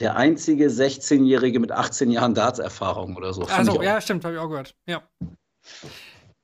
[0.00, 3.42] der einzige 16-Jährige mit 18 Jahren Darts-Erfahrung oder so.
[3.42, 4.74] Also, ja, stimmt, habe ich auch gehört.
[4.86, 5.02] Ja.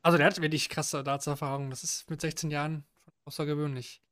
[0.02, 1.70] Also, der hat wirklich krasse Darts-Erfahrung.
[1.70, 2.84] Das ist mit 16 Jahren
[3.24, 4.02] außergewöhnlich.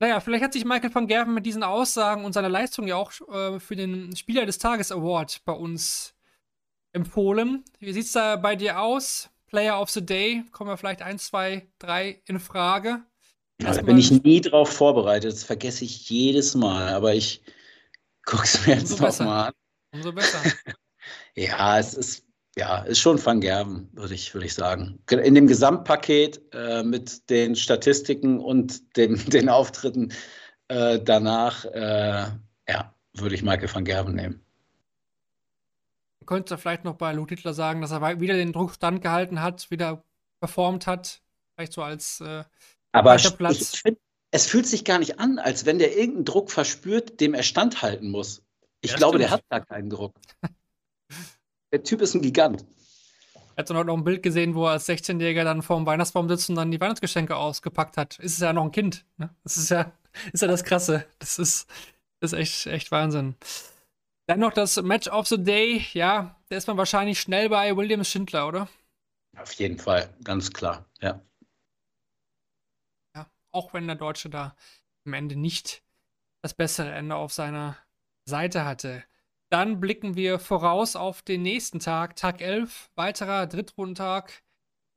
[0.00, 3.12] Naja, vielleicht hat sich Michael van Gerven mit diesen Aussagen und seiner Leistung ja auch
[3.28, 6.14] äh, für den Spieler des Tages Award bei uns
[6.92, 7.64] empfohlen.
[7.78, 9.28] Wie sieht es da bei dir aus?
[9.46, 13.02] Player of the Day, kommen wir vielleicht ein, zwei, drei in Frage.
[13.60, 15.32] Ja, da bin ich nie drauf vorbereitet.
[15.32, 16.94] Das vergesse ich jedes Mal.
[16.94, 17.42] Aber ich
[18.24, 19.52] gucke es mir jetzt nochmal an.
[19.92, 20.40] Umso besser.
[21.34, 22.26] ja, es ist,
[22.56, 25.02] ja, ist schon Van Gerven, würde ich, würd ich sagen.
[25.08, 30.12] In dem Gesamtpaket äh, mit den Statistiken und den, den Auftritten
[30.68, 32.26] äh, danach, äh,
[32.68, 34.44] ja, würde ich Michael van Gerven nehmen.
[36.20, 39.70] Man könnte vielleicht noch bei Luke Hitler sagen, dass er wieder den Druck standgehalten hat,
[39.70, 40.04] wieder
[40.40, 41.22] performt hat.
[41.56, 42.44] Vielleicht so als äh,
[42.92, 46.50] Aber ich, ich finde, es fühlt sich gar nicht an, als wenn der irgendeinen Druck
[46.50, 48.42] verspürt, dem er standhalten muss.
[48.80, 49.24] Ich ja, glaube, stimmt.
[49.24, 50.14] der hat gar keinen Druck.
[51.72, 52.64] der Typ ist ein Gigant.
[53.56, 56.28] Er hat heute noch ein Bild gesehen, wo er als 16-Jähriger dann vor dem Weihnachtsbaum
[56.28, 58.18] sitzt und dann die Weihnachtsgeschenke ausgepackt hat.
[58.18, 59.04] Ist es ja noch ein Kind.
[59.18, 59.30] Ne?
[59.42, 59.92] Das ist ja,
[60.32, 61.06] ist ja das Krasse.
[61.18, 61.68] Das ist,
[62.20, 63.34] das ist echt, echt Wahnsinn.
[64.26, 65.84] Dann noch das Match of the Day.
[65.92, 68.68] Ja, da ist man wahrscheinlich schnell bei Williams Schindler, oder?
[69.36, 71.20] Auf jeden Fall, ganz klar, ja
[73.52, 74.56] auch wenn der Deutsche da
[75.04, 75.82] am Ende nicht
[76.42, 77.76] das bessere Ende auf seiner
[78.24, 79.04] Seite hatte.
[79.50, 84.44] Dann blicken wir voraus auf den nächsten Tag, Tag 11, weiterer Drittrundentag,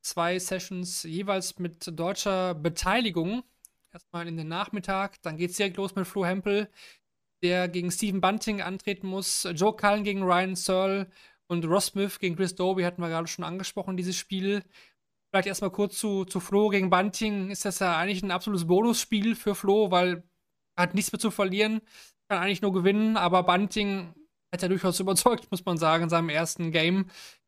[0.03, 3.43] zwei Sessions jeweils mit deutscher Beteiligung.
[3.91, 6.69] Erstmal in den Nachmittag, dann geht es direkt los mit Flo Hempel,
[7.41, 11.09] der gegen Stephen Bunting antreten muss, Joe Cullen gegen Ryan Searle
[11.47, 14.63] und Ross Smith gegen Chris Doby hatten wir gerade schon angesprochen, dieses Spiel.
[15.31, 17.49] Vielleicht erstmal kurz zu, zu Flo gegen Bunting.
[17.49, 20.23] Ist das ja eigentlich ein absolutes Bonusspiel für Flo, weil
[20.75, 21.81] er hat nichts mehr zu verlieren,
[22.29, 24.13] kann eigentlich nur gewinnen, aber Bunting
[24.53, 27.07] hat ja durchaus überzeugt, muss man sagen, in seinem ersten Game.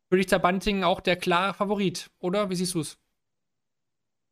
[0.10, 2.50] Würde ich da Bunting auch der klare Favorit, oder?
[2.50, 2.98] Wie siehst du es?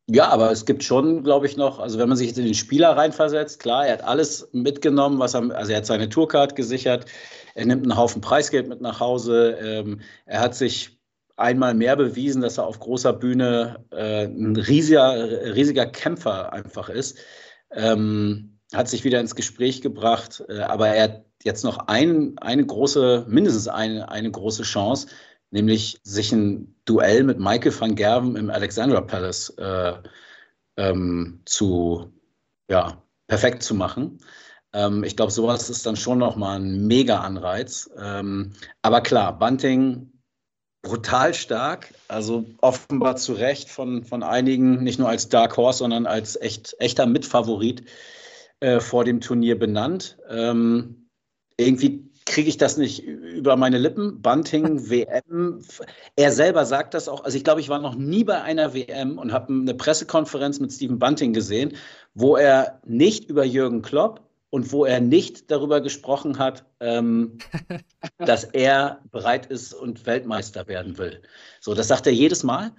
[0.08, 2.54] Ja, aber es gibt schon, glaube ich, noch, also wenn man sich jetzt in den
[2.56, 7.06] Spieler reinversetzt, klar, er hat alles mitgenommen, was er, also er hat seine Tourcard gesichert,
[7.56, 11.00] er nimmt einen Haufen Preisgeld mit nach Hause, ähm, er hat sich
[11.38, 17.18] einmal mehr bewiesen, dass er auf großer Bühne äh, ein riesiger, riesiger Kämpfer einfach ist.
[17.72, 22.66] Ähm, hat sich wieder ins Gespräch gebracht, äh, aber er hat jetzt noch ein, eine
[22.66, 25.08] große, mindestens eine, eine große Chance,
[25.52, 29.94] nämlich sich ein Duell mit Michael van Gerven im Alexandra Palace äh,
[30.78, 32.12] ähm, zu,
[32.70, 34.20] ja, perfekt zu machen.
[34.74, 37.90] Ähm, ich glaube, sowas ist dann schon nochmal ein Mega-Anreiz.
[37.98, 40.12] Ähm, aber klar, Bunting
[40.82, 41.94] brutal stark.
[42.08, 46.76] Also offenbar zu Recht von, von einigen, nicht nur als Dark Horse, sondern als echt,
[46.80, 47.84] echter Mitfavorit
[48.64, 50.18] äh, vor dem Turnier benannt.
[50.30, 51.10] Ähm,
[51.58, 54.22] irgendwie kriege ich das nicht über meine Lippen.
[54.22, 55.62] Bunting, WM.
[56.16, 57.26] Er selber sagt das auch.
[57.26, 60.72] Also ich glaube, ich war noch nie bei einer WM und habe eine Pressekonferenz mit
[60.72, 61.74] Stephen Bunting gesehen,
[62.14, 67.40] wo er nicht über Jürgen Klopp und wo er nicht darüber gesprochen hat, ähm,
[68.18, 71.22] dass er bereit ist und Weltmeister werden will.
[71.60, 72.72] So, das sagt er jedes Mal.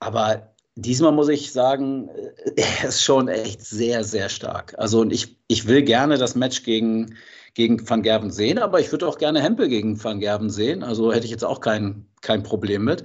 [0.00, 4.74] Aber diesmal muss ich sagen, äh, er ist schon echt sehr, sehr stark.
[4.78, 7.16] Also, und ich, ich will gerne das Match gegen,
[7.54, 10.82] gegen Van Gerven sehen, aber ich würde auch gerne Hempel gegen Van Gerven sehen.
[10.82, 13.04] Also hätte ich jetzt auch kein, kein Problem mit.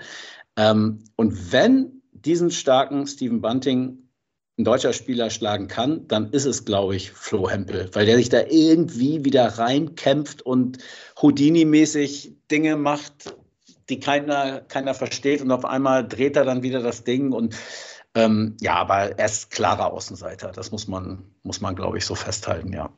[0.58, 4.06] Ähm, und wenn diesen starken Stephen Bunting
[4.58, 8.30] ein deutscher Spieler schlagen kann, dann ist es, glaube ich, Flo Hempel, weil der sich
[8.30, 10.78] da irgendwie wieder reinkämpft und
[11.22, 13.36] Houdini-mäßig Dinge macht,
[13.90, 17.56] die keiner, keiner versteht und auf einmal dreht er dann wieder das Ding und
[18.16, 22.16] ähm, ja, aber er ist klarer Außenseiter, das muss man, muss man, glaube ich, so
[22.16, 22.90] festhalten, ja.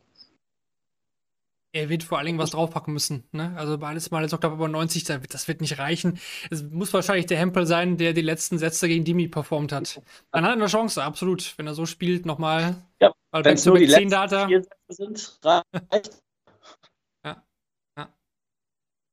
[1.73, 3.25] Er wird vor allen Dingen was draufpacken müssen.
[3.31, 3.53] Ne?
[3.57, 6.17] Also bei alles mal jetzt Oktober über 90, das wird nicht reichen.
[6.49, 10.01] Es muss wahrscheinlich der Hempel sein, der die letzten Sätze gegen Dimi performt hat.
[10.31, 11.53] Dann hat er eine Chance, absolut.
[11.57, 12.75] Wenn er so spielt, nochmal.
[13.01, 16.23] Ja, wenn es nur die letzten Data, vier Sätze sind, reicht.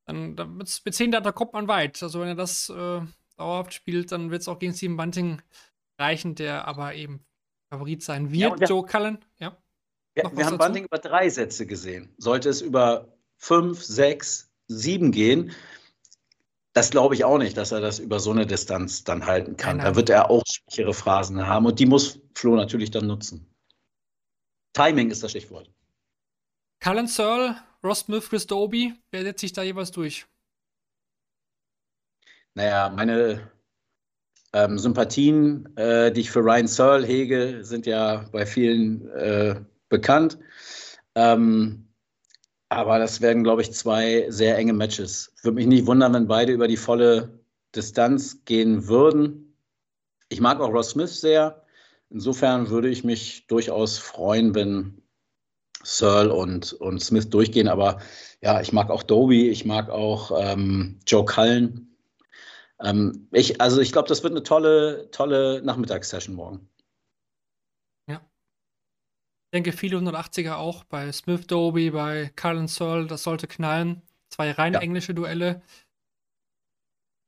[0.07, 2.03] Dann, dann mit, mit 10 Data kommt man weit.
[2.03, 3.01] Also wenn er das äh,
[3.37, 5.43] dauerhaft spielt, dann wird es auch gegen Steven Bunting
[5.99, 7.25] reichen, der aber eben
[7.71, 8.61] Favorit sein wird.
[8.61, 9.57] Ja, Joe Cullen, ja.
[10.17, 10.59] Ja, wir haben dazu?
[10.59, 12.15] Bunting über drei Sätze gesehen.
[12.19, 15.53] Sollte es über fünf, sechs, sieben gehen,
[16.75, 19.77] das glaube ich auch nicht, dass er das über so eine Distanz dann halten kann.
[19.77, 19.93] Nein, nein.
[19.93, 23.49] Da wird er auch schwächere Phrasen haben und die muss Flo natürlich dann nutzen.
[24.73, 25.71] Timing ist das Stichwort.
[26.81, 30.27] Cullen Searle, Ross Smith, Chris Doby, wer setzt sich da jeweils durch?
[32.55, 33.51] Naja, meine
[34.55, 39.61] ähm, Sympathien, äh, die ich für Ryan Searle hege, sind ja bei vielen äh,
[39.91, 40.39] bekannt.
[41.15, 41.89] Ähm,
[42.71, 45.33] aber das werden, glaube ich, zwei sehr enge Matches.
[45.43, 47.39] Würde mich nicht wundern, wenn beide über die volle
[47.75, 49.57] Distanz gehen würden.
[50.31, 51.65] Ich mag auch Ross Smith sehr.
[52.09, 55.04] Insofern würde ich mich durchaus freuen, wenn
[55.85, 57.69] Searle und, und Smith durchgehen.
[57.69, 58.01] Aber
[58.41, 61.97] ja, ich mag auch Doby, ich mag auch ähm, Joe Cullen.
[62.83, 66.69] Ähm, ich, also ich glaube, das wird eine tolle, tolle Nachmittagssession morgen
[69.55, 74.03] denke, viele 180er auch bei Smith Doby, bei Cullen Searle, das sollte knallen.
[74.29, 74.81] Zwei rein ja.
[74.81, 75.63] englische Duelle.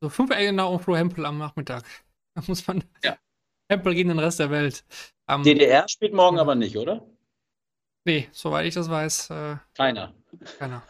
[0.02, 1.84] So fünf Engländer und Flo Hempel am Nachmittag.
[2.34, 2.84] Da muss man.
[3.02, 3.16] Ja.
[3.70, 4.84] Hempel gegen den Rest der Welt.
[5.26, 6.42] Um, DDR spielt morgen ja.
[6.42, 7.06] aber nicht, oder?
[8.06, 9.30] Nee, soweit ich das weiß.
[9.30, 10.14] Äh, keiner.
[10.60, 10.84] Keiner.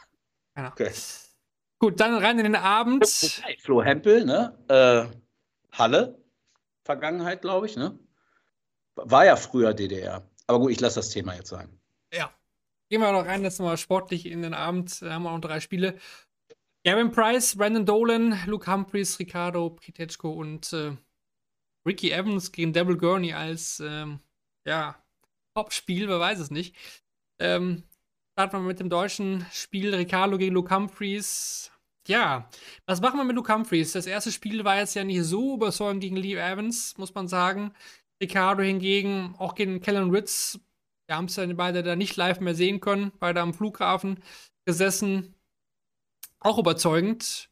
[0.54, 0.68] Keiner.
[0.72, 0.92] Okay.
[1.78, 3.06] Gut, dann rein in den Abend.
[3.58, 4.54] Flo Hempel, ne?
[4.68, 5.06] Äh,
[5.72, 6.22] Halle.
[6.84, 7.98] Vergangenheit, glaube ich, ne?
[8.96, 10.28] War ja früher DDR.
[10.46, 11.80] Aber gut, ich lasse das Thema jetzt sein.
[12.12, 12.30] Ja.
[12.90, 15.00] Gehen wir noch rein, jetzt mal sportlich in den Abend.
[15.00, 15.98] Da haben wir noch drei Spiele.
[16.84, 20.92] Gavin Price, Brandon Dolan, Luke Humphreys, Ricardo Pritechko und äh,
[21.86, 24.20] Ricky Evans gegen Devil Gurney als ähm,
[24.66, 25.02] ja,
[25.54, 26.76] Top-Spiel, wer weiß es nicht.
[27.38, 27.84] Ähm,
[28.32, 31.70] starten wir mit dem deutschen Spiel Ricardo gegen Luke Humphreys.
[32.06, 32.48] Ja,
[32.86, 33.92] was machen wir mit Luke Humphreys?
[33.92, 37.72] Das erste Spiel war jetzt ja nicht so überzeugend gegen Lee Evans, muss man sagen.
[38.22, 40.58] Ricardo hingegen, auch gegen Kellen Ritz,
[41.06, 44.22] wir haben es ja beide da nicht live mehr sehen können, beide am Flughafen
[44.64, 45.34] gesessen.
[46.40, 47.48] Auch überzeugend.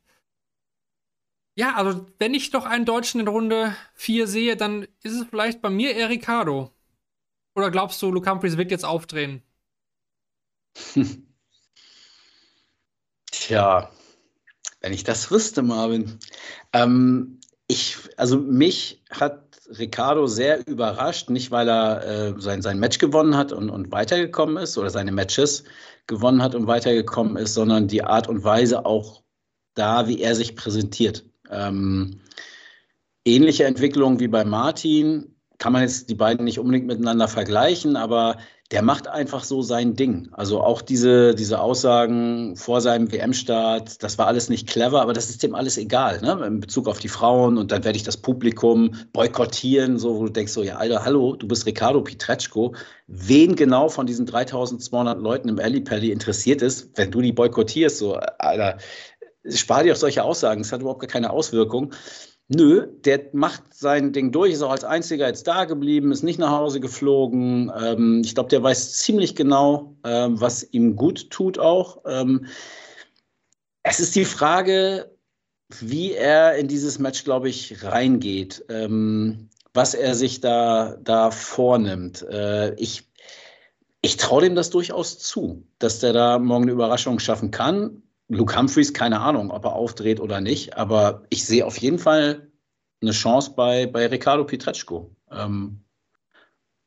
[1.57, 5.62] Ja, also wenn ich doch einen Deutschen in Runde 4 sehe, dann ist es vielleicht
[5.62, 6.72] bei mir eher Ricardo.
[7.55, 9.43] Oder glaubst du, Luke Humphries wird jetzt aufdrehen?
[13.30, 13.90] Tja,
[14.80, 16.18] wenn ich das wüsste, Marvin.
[16.72, 19.44] Ähm, ich, also mich hat
[19.78, 24.58] Ricardo sehr überrascht, nicht weil er äh, sein, sein Match gewonnen hat und, und weitergekommen
[24.58, 25.64] ist oder seine Matches
[26.06, 29.22] gewonnen hat und weitergekommen ist, sondern die Art und Weise auch
[29.74, 31.24] da, wie er sich präsentiert.
[31.50, 32.20] Ähm,
[33.24, 35.34] ähnliche Entwicklung wie bei Martin,
[35.64, 38.36] kann man jetzt die beiden nicht unbedingt miteinander vergleichen, aber
[38.70, 40.28] der macht einfach so sein Ding.
[40.32, 45.30] Also auch diese, diese Aussagen vor seinem WM-Start, das war alles nicht clever, aber das
[45.30, 46.38] ist dem alles egal, ne?
[46.46, 50.32] in Bezug auf die Frauen und dann werde ich das Publikum boykottieren, so wo du
[50.32, 52.74] denkst so, ja, Alter, hallo, du bist Ricardo Pietreczko.
[53.06, 58.16] Wen genau von diesen 3200 Leuten im Ellipelli interessiert ist, wenn du die boykottierst, so,
[58.36, 58.76] Alter,
[59.48, 61.94] spar dir auch solche Aussagen, das hat überhaupt gar keine Auswirkung.
[62.49, 66.38] Nö, der macht sein Ding durch, ist auch als einziger jetzt da geblieben, ist nicht
[66.38, 67.72] nach Hause geflogen.
[67.82, 72.03] Ähm, ich glaube, der weiß ziemlich genau, ähm, was ihm gut tut auch.
[72.07, 72.47] Ähm,
[73.82, 75.11] es ist die Frage,
[75.80, 82.22] wie er in dieses Match, glaube ich, reingeht, ähm, was er sich da, da vornimmt.
[82.28, 83.09] Äh, ich
[84.05, 88.03] ich traue dem das durchaus zu, dass der da morgen eine Überraschung schaffen kann.
[88.28, 92.50] Luke Humphreys, keine Ahnung, ob er aufdreht oder nicht, aber ich sehe auf jeden Fall
[93.02, 95.14] eine Chance bei, bei Ricardo Pietreczko.
[95.30, 95.84] Ähm,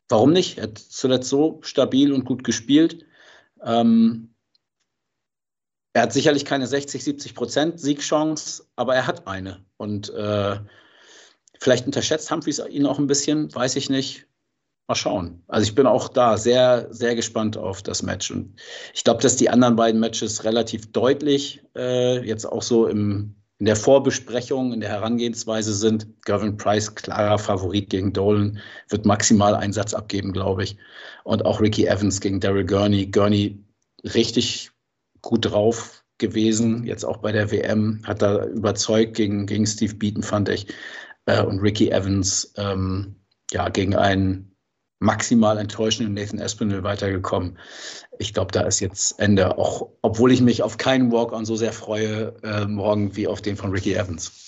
[0.10, 0.58] warum nicht?
[0.58, 3.06] Er hat zuletzt so stabil und gut gespielt.
[3.62, 4.34] Ähm,
[5.94, 9.66] er hat sicherlich keine 60, 70 Prozent Siegchance, aber er hat eine.
[9.78, 10.60] Und äh,
[11.60, 14.27] vielleicht unterschätzt Humphreys ihn auch ein bisschen, weiß ich nicht.
[14.88, 15.44] Mal schauen.
[15.48, 18.32] Also ich bin auch da sehr, sehr gespannt auf das Match.
[18.32, 18.56] Und
[18.94, 23.66] ich glaube, dass die anderen beiden Matches relativ deutlich äh, jetzt auch so im, in
[23.66, 26.08] der Vorbesprechung, in der Herangehensweise sind.
[26.24, 30.78] Gavin Price, klarer Favorit gegen Dolan, wird maximal Einsatz abgeben, glaube ich.
[31.26, 33.08] Und auch Ricky Evans gegen Daryl Gurney.
[33.08, 33.62] Gurney
[34.04, 34.72] richtig
[35.22, 40.24] gut drauf gewesen, jetzt auch bei der WM, hat da überzeugt gegen, gegen Steve Beaton,
[40.24, 40.68] fand ich.
[41.26, 43.16] Äh, und Ricky Evans, ähm,
[43.52, 44.56] ja, gegen einen
[45.00, 47.58] maximal enttäuschenden Nathan Espinel weitergekommen.
[48.20, 51.74] Ich glaube, da ist jetzt Ende, auch obwohl ich mich auf keinen Walk-on so sehr
[51.74, 54.48] freue äh, morgen wie auf den von Ricky Evans.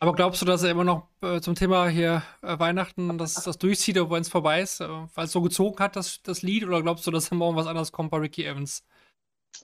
[0.00, 3.58] Aber glaubst du, dass er immer noch äh, zum Thema hier äh, Weihnachten das, das
[3.58, 6.64] durchzieht, wenn es vorbei ist, äh, weil es so gezogen hat, das, das Lied?
[6.64, 8.84] Oder glaubst du, dass morgen was anderes kommt bei Ricky Evans?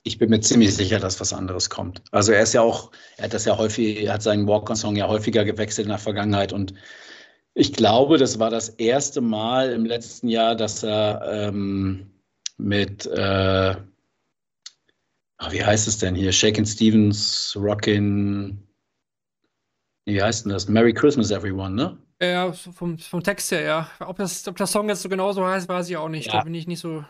[0.03, 2.01] Ich bin mir ziemlich sicher, dass was anderes kommt.
[2.11, 5.07] Also er ist ja auch, er hat das ja häufig, er hat seinen Walk-on-Song ja
[5.07, 6.73] häufiger gewechselt in der Vergangenheit und
[7.55, 12.11] ich glaube, das war das erste Mal im letzten Jahr, dass er ähm,
[12.57, 13.75] mit, äh,
[15.49, 18.57] wie heißt es denn hier, Shakin' Stevens, Rockin',
[20.05, 20.67] wie heißt denn das?
[20.67, 21.97] Merry Christmas, everyone, ne?
[22.21, 23.89] Ja, vom, vom Text her, ja.
[24.01, 26.27] Ob, das, ob der Song jetzt so genauso heißt, weiß ich auch nicht.
[26.27, 26.33] Ja.
[26.33, 27.05] Da bin ich nicht so.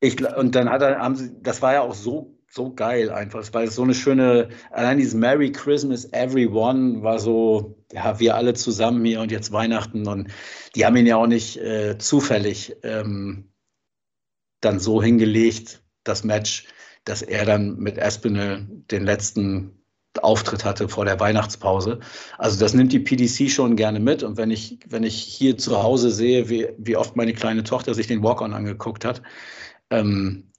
[0.00, 3.46] Ich, und dann hat er, haben sie, das war ja auch so, so geil einfach,
[3.52, 8.54] weil es so eine schöne, allein dieses Merry Christmas Everyone war so, ja, wir alle
[8.54, 10.28] zusammen hier und jetzt Weihnachten und
[10.74, 13.52] die haben ihn ja auch nicht äh, zufällig ähm,
[14.60, 16.66] dann so hingelegt, das Match,
[17.04, 19.78] dass er dann mit Espinel den letzten
[20.22, 22.00] Auftritt hatte vor der Weihnachtspause.
[22.38, 24.22] Also das nimmt die PDC schon gerne mit.
[24.22, 27.94] Und wenn ich, wenn ich hier zu Hause sehe, wie, wie oft meine kleine Tochter
[27.94, 29.22] sich den Walk-On angeguckt hat,
[29.90, 30.50] ähm,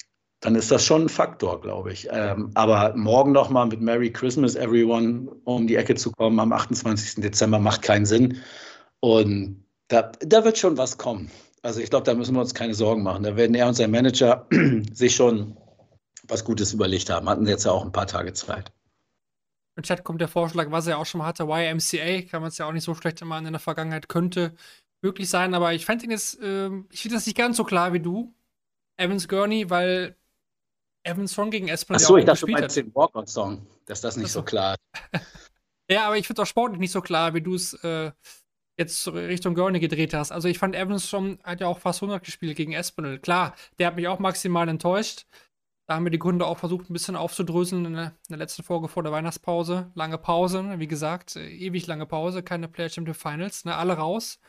[0.42, 2.08] dann ist das schon ein Faktor, glaube ich.
[2.12, 7.22] Ähm, aber morgen nochmal mit Merry Christmas Everyone um die Ecke zu kommen am 28.
[7.22, 8.38] Dezember macht keinen Sinn.
[9.02, 11.30] Und da, da wird schon was kommen.
[11.62, 13.24] Also ich glaube, da müssen wir uns keine Sorgen machen.
[13.24, 14.48] Da werden er und sein Manager
[14.94, 15.58] sich schon
[16.28, 17.28] was Gutes überlegt haben.
[17.28, 18.72] Hatten jetzt ja auch ein paar Tage Zeit.
[19.76, 22.58] Im Chat kommt der Vorschlag, was er auch schon mal hatte, YMCA, kann man es
[22.58, 24.54] ja auch nicht so schlecht immer in der Vergangenheit, könnte
[25.02, 27.94] möglich sein, aber ich fände ihn jetzt, äh, ich finde das nicht ganz so klar
[27.94, 28.34] wie du,
[28.98, 30.18] Evans Gurney, weil
[31.10, 34.40] Evans schon gegen Esplanade Achso, ich dachte, du meinst den Walkout-Song, dass das nicht Achso.
[34.40, 35.22] so klar ist.
[35.90, 38.12] ja, aber ich finde es auch sportlich nicht so klar, wie du es äh,
[38.78, 40.32] jetzt Richtung Gurney gedreht hast.
[40.32, 43.20] Also ich fand Evans schon, hat ja auch fast 100 gespielt gegen Espinel.
[43.20, 45.26] Klar, der hat mich auch maximal enttäuscht.
[45.88, 48.62] Da haben wir die Gründe auch versucht, ein bisschen aufzudröseln in der, in der letzten
[48.62, 49.92] Folge vor der Weihnachtspause.
[49.96, 53.76] Lange Pause, wie gesagt, äh, ewig lange Pause, keine Player Championship Finals, ne?
[53.76, 54.40] alle raus.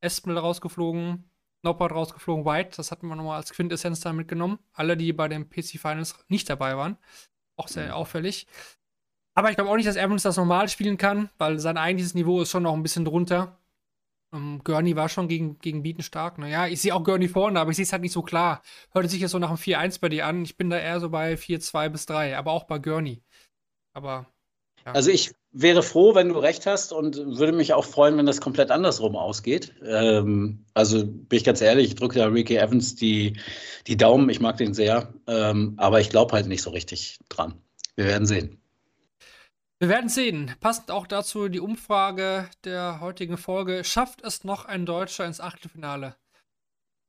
[0.00, 1.30] Espinel rausgeflogen,
[1.62, 4.58] Noppert rausgeflogen, White, das hatten wir nochmal als Quintessenz da mitgenommen.
[4.72, 6.96] Alle, die bei den PC Finals nicht dabei waren.
[7.56, 7.92] Auch sehr mhm.
[7.92, 8.46] auffällig.
[9.34, 12.42] Aber ich glaube auch nicht, dass Evans das normal spielen kann, weil sein eigentliches Niveau
[12.42, 13.58] ist schon noch ein bisschen drunter.
[14.30, 16.38] Um, ähm, Gurney war schon gegen, gegen Bieten stark.
[16.38, 18.62] Naja, ich sehe auch Gurney vorne, aber ich sehe es halt nicht so klar.
[18.92, 20.42] Hörte sich jetzt so nach einem 4-1 bei dir an.
[20.42, 23.22] Ich bin da eher so bei 4-2 bis 3, aber auch bei Gurney.
[23.94, 24.26] Aber.
[24.92, 28.40] Also ich wäre froh, wenn du recht hast und würde mich auch freuen, wenn das
[28.40, 29.74] komplett andersrum ausgeht.
[29.84, 33.38] Ähm, also bin ich ganz ehrlich, ich drücke da Ricky Evans die,
[33.86, 34.28] die Daumen.
[34.28, 37.54] Ich mag den sehr, ähm, aber ich glaube halt nicht so richtig dran.
[37.96, 38.60] Wir werden sehen.
[39.80, 40.54] Wir werden sehen.
[40.60, 43.84] Passend auch dazu die Umfrage der heutigen Folge.
[43.84, 46.16] Schafft es noch ein Deutscher ins Achtelfinale?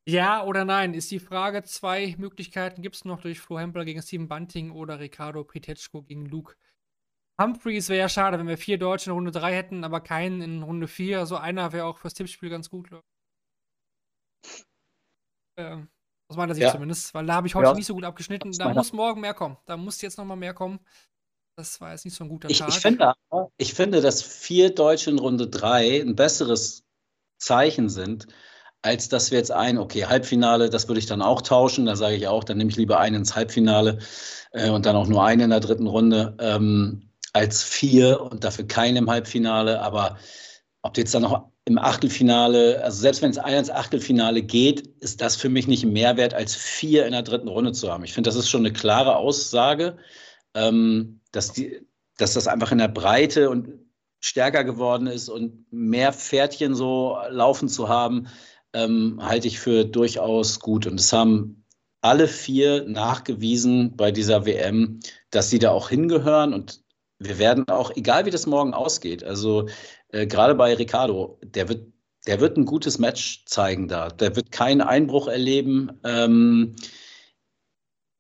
[0.07, 1.63] Ja oder nein, ist die Frage.
[1.63, 6.25] Zwei Möglichkeiten gibt es noch durch Flo Hempel gegen Steven Bunting oder Ricardo Pritetschko gegen
[6.25, 6.55] Luke
[7.39, 7.89] Humphreys.
[7.89, 10.87] Wäre ja schade, wenn wir vier Deutsche in Runde 3 hätten, aber keinen in Runde
[10.87, 11.25] 4.
[11.25, 12.89] So einer wäre auch fürs Tippspiel ganz gut.
[15.55, 15.77] Äh,
[16.29, 16.71] aus meiner Sicht ja.
[16.71, 17.73] zumindest, weil da habe ich heute ja.
[17.73, 18.51] nicht so gut abgeschnitten.
[18.51, 19.57] Da muss morgen mehr kommen.
[19.65, 20.79] Da muss jetzt nochmal mehr kommen.
[21.57, 22.69] Das war jetzt nicht so ein guter ich, Tag.
[22.69, 23.13] Ich finde,
[23.57, 26.85] ich finde, dass vier Deutsche in Runde drei ein besseres
[27.37, 28.27] Zeichen sind,
[28.81, 31.85] als dass wir jetzt ein, okay, Halbfinale, das würde ich dann auch tauschen.
[31.85, 33.99] Da sage ich auch, dann nehme ich lieber einen ins Halbfinale
[34.51, 38.67] äh, und dann auch nur einen in der dritten Runde, ähm, als vier und dafür
[38.67, 39.81] keinen im Halbfinale.
[39.81, 40.17] Aber
[40.81, 45.21] ob jetzt dann noch im Achtelfinale, also selbst wenn es ein ins Achtelfinale geht, ist
[45.21, 48.03] das für mich nicht ein Mehrwert, als vier in der dritten Runde zu haben.
[48.03, 49.97] Ich finde, das ist schon eine klare Aussage
[50.53, 51.85] ähm, dass, die,
[52.17, 53.69] dass das einfach in der Breite und
[54.19, 58.27] stärker geworden ist und mehr Pferdchen so laufen zu haben,
[58.73, 60.85] ähm, halte ich für durchaus gut.
[60.85, 61.65] Und es haben
[62.01, 64.99] alle vier nachgewiesen bei dieser WM,
[65.31, 66.53] dass sie da auch hingehören.
[66.53, 66.81] Und
[67.19, 69.67] wir werden auch, egal wie das morgen ausgeht, also
[70.09, 71.91] äh, gerade bei Ricardo, der wird,
[72.27, 74.09] der wird ein gutes Match zeigen da.
[74.09, 75.99] Der wird keinen Einbruch erleben.
[76.03, 76.75] Ähm,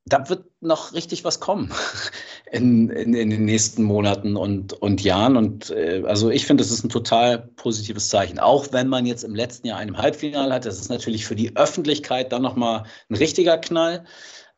[0.05, 1.71] da wird noch richtig was kommen
[2.51, 5.37] in, in, in den nächsten Monaten und, und Jahren.
[5.37, 8.39] Und äh, also ich finde, das ist ein total positives Zeichen.
[8.39, 11.55] Auch wenn man jetzt im letzten Jahr einen Halbfinale hat, das ist natürlich für die
[11.55, 14.05] Öffentlichkeit dann nochmal ein richtiger Knall.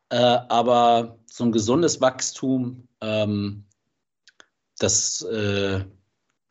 [0.08, 3.64] Äh, aber so ein gesundes Wachstum, ähm,
[4.82, 5.84] das äh,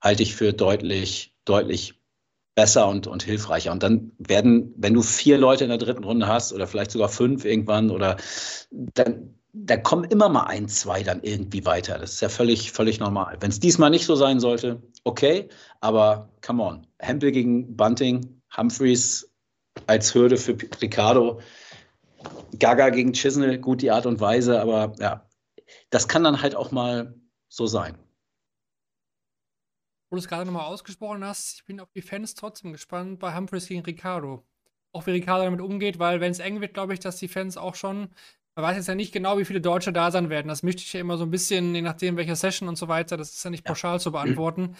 [0.01, 2.01] halte ich für deutlich, deutlich
[2.55, 3.71] besser und, und hilfreicher.
[3.71, 7.09] Und dann werden, wenn du vier Leute in der dritten Runde hast oder vielleicht sogar
[7.09, 8.17] fünf irgendwann oder
[8.71, 11.97] dann, da kommen immer mal ein, zwei dann irgendwie weiter.
[11.97, 13.37] Das ist ja völlig, völlig normal.
[13.39, 16.87] Wenn es diesmal nicht so sein sollte, okay, aber come on.
[16.99, 19.29] Hempel gegen Bunting, Humphreys,
[19.87, 21.39] als Hürde für Ricardo.
[22.59, 25.25] Gaga gegen Chisnell, gut die Art und Weise, aber ja,
[25.89, 27.15] das kann dann halt auch mal
[27.49, 27.97] so sein.
[30.11, 33.33] Wo du es gerade nochmal ausgesprochen hast, ich bin auf die Fans trotzdem gespannt bei
[33.33, 34.43] Humphreys gegen Ricardo.
[34.91, 37.55] Auch wie Ricardo damit umgeht, weil wenn es eng wird, glaube ich, dass die Fans
[37.55, 38.09] auch schon,
[38.55, 40.49] man weiß jetzt ja nicht genau, wie viele Deutsche da sein werden.
[40.49, 43.15] Das möchte ich ja immer so ein bisschen, je nachdem, welcher Session und so weiter,
[43.15, 43.99] das ist ja nicht pauschal ja.
[43.99, 44.75] zu beantworten.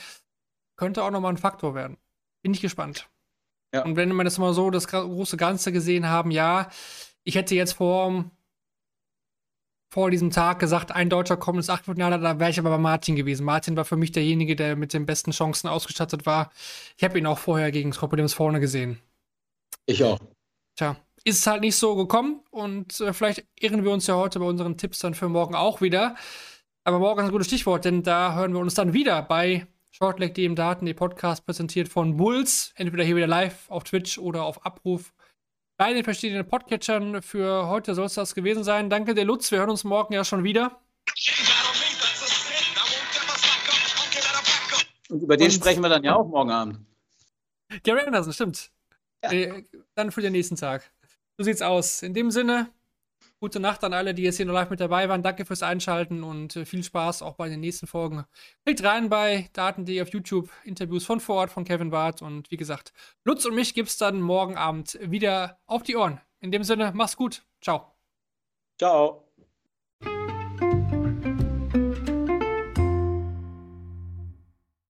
[0.76, 1.96] Könnte auch nochmal ein Faktor werden.
[2.42, 3.10] Bin ich gespannt.
[3.74, 3.86] Ja.
[3.86, 6.70] Und wenn wir das mal so das große Ganze gesehen haben, ja,
[7.24, 8.30] ich hätte jetzt vor,
[9.92, 13.18] vor diesem Tag gesagt, ein Deutscher kommt ins Achtelfinale, da wäre ich aber bei Martin
[13.18, 13.44] gewesen.
[13.44, 16.50] Martin war für mich derjenige, der mit den besten Chancen ausgestattet war.
[16.98, 19.02] Ich habe ihn auch vorher gegen Krokodils vorne gesehen.
[19.86, 20.18] Ich auch.
[20.78, 24.40] Tja, ist es halt nicht so gekommen und äh, vielleicht irren wir uns ja heute
[24.40, 26.16] bei unseren Tipps dann für morgen auch wieder.
[26.86, 30.34] Aber morgen ist ein gutes Stichwort, denn da hören wir uns dann wieder bei Shortleg
[30.36, 34.66] dem Daten, die Podcast präsentiert von Bulls, entweder hier wieder live auf Twitch oder auf
[34.66, 35.12] Abruf
[35.82, 37.24] bei den verschiedenen Podcatchern.
[37.24, 38.92] Für heute soll es das gewesen sein.
[38.92, 40.80] Danke der Lutz, wir hören uns morgen ja schon wieder.
[45.10, 46.82] Und über den Und sprechen wir dann ja auch morgen Abend.
[47.84, 48.70] Gary Anderson, stimmt.
[49.24, 49.32] Ja.
[49.32, 49.64] Äh,
[49.96, 50.92] dann für den nächsten Tag.
[51.40, 52.04] So sieht's aus.
[52.04, 52.70] In dem Sinne,
[53.42, 55.24] Gute Nacht an alle, die jetzt hier noch live mit dabei waren.
[55.24, 58.24] Danke fürs Einschalten und äh, viel Spaß auch bei den nächsten Folgen.
[58.64, 62.22] Klickt rein bei Daten.de auf YouTube, Interviews von vor Ort von Kevin Barth.
[62.22, 66.22] Und wie gesagt, Lutz und mich gibt es dann morgen Abend wieder auf die Ohren.
[66.40, 67.44] In dem Sinne, mach's gut.
[67.62, 67.96] Ciao.
[68.78, 69.31] Ciao.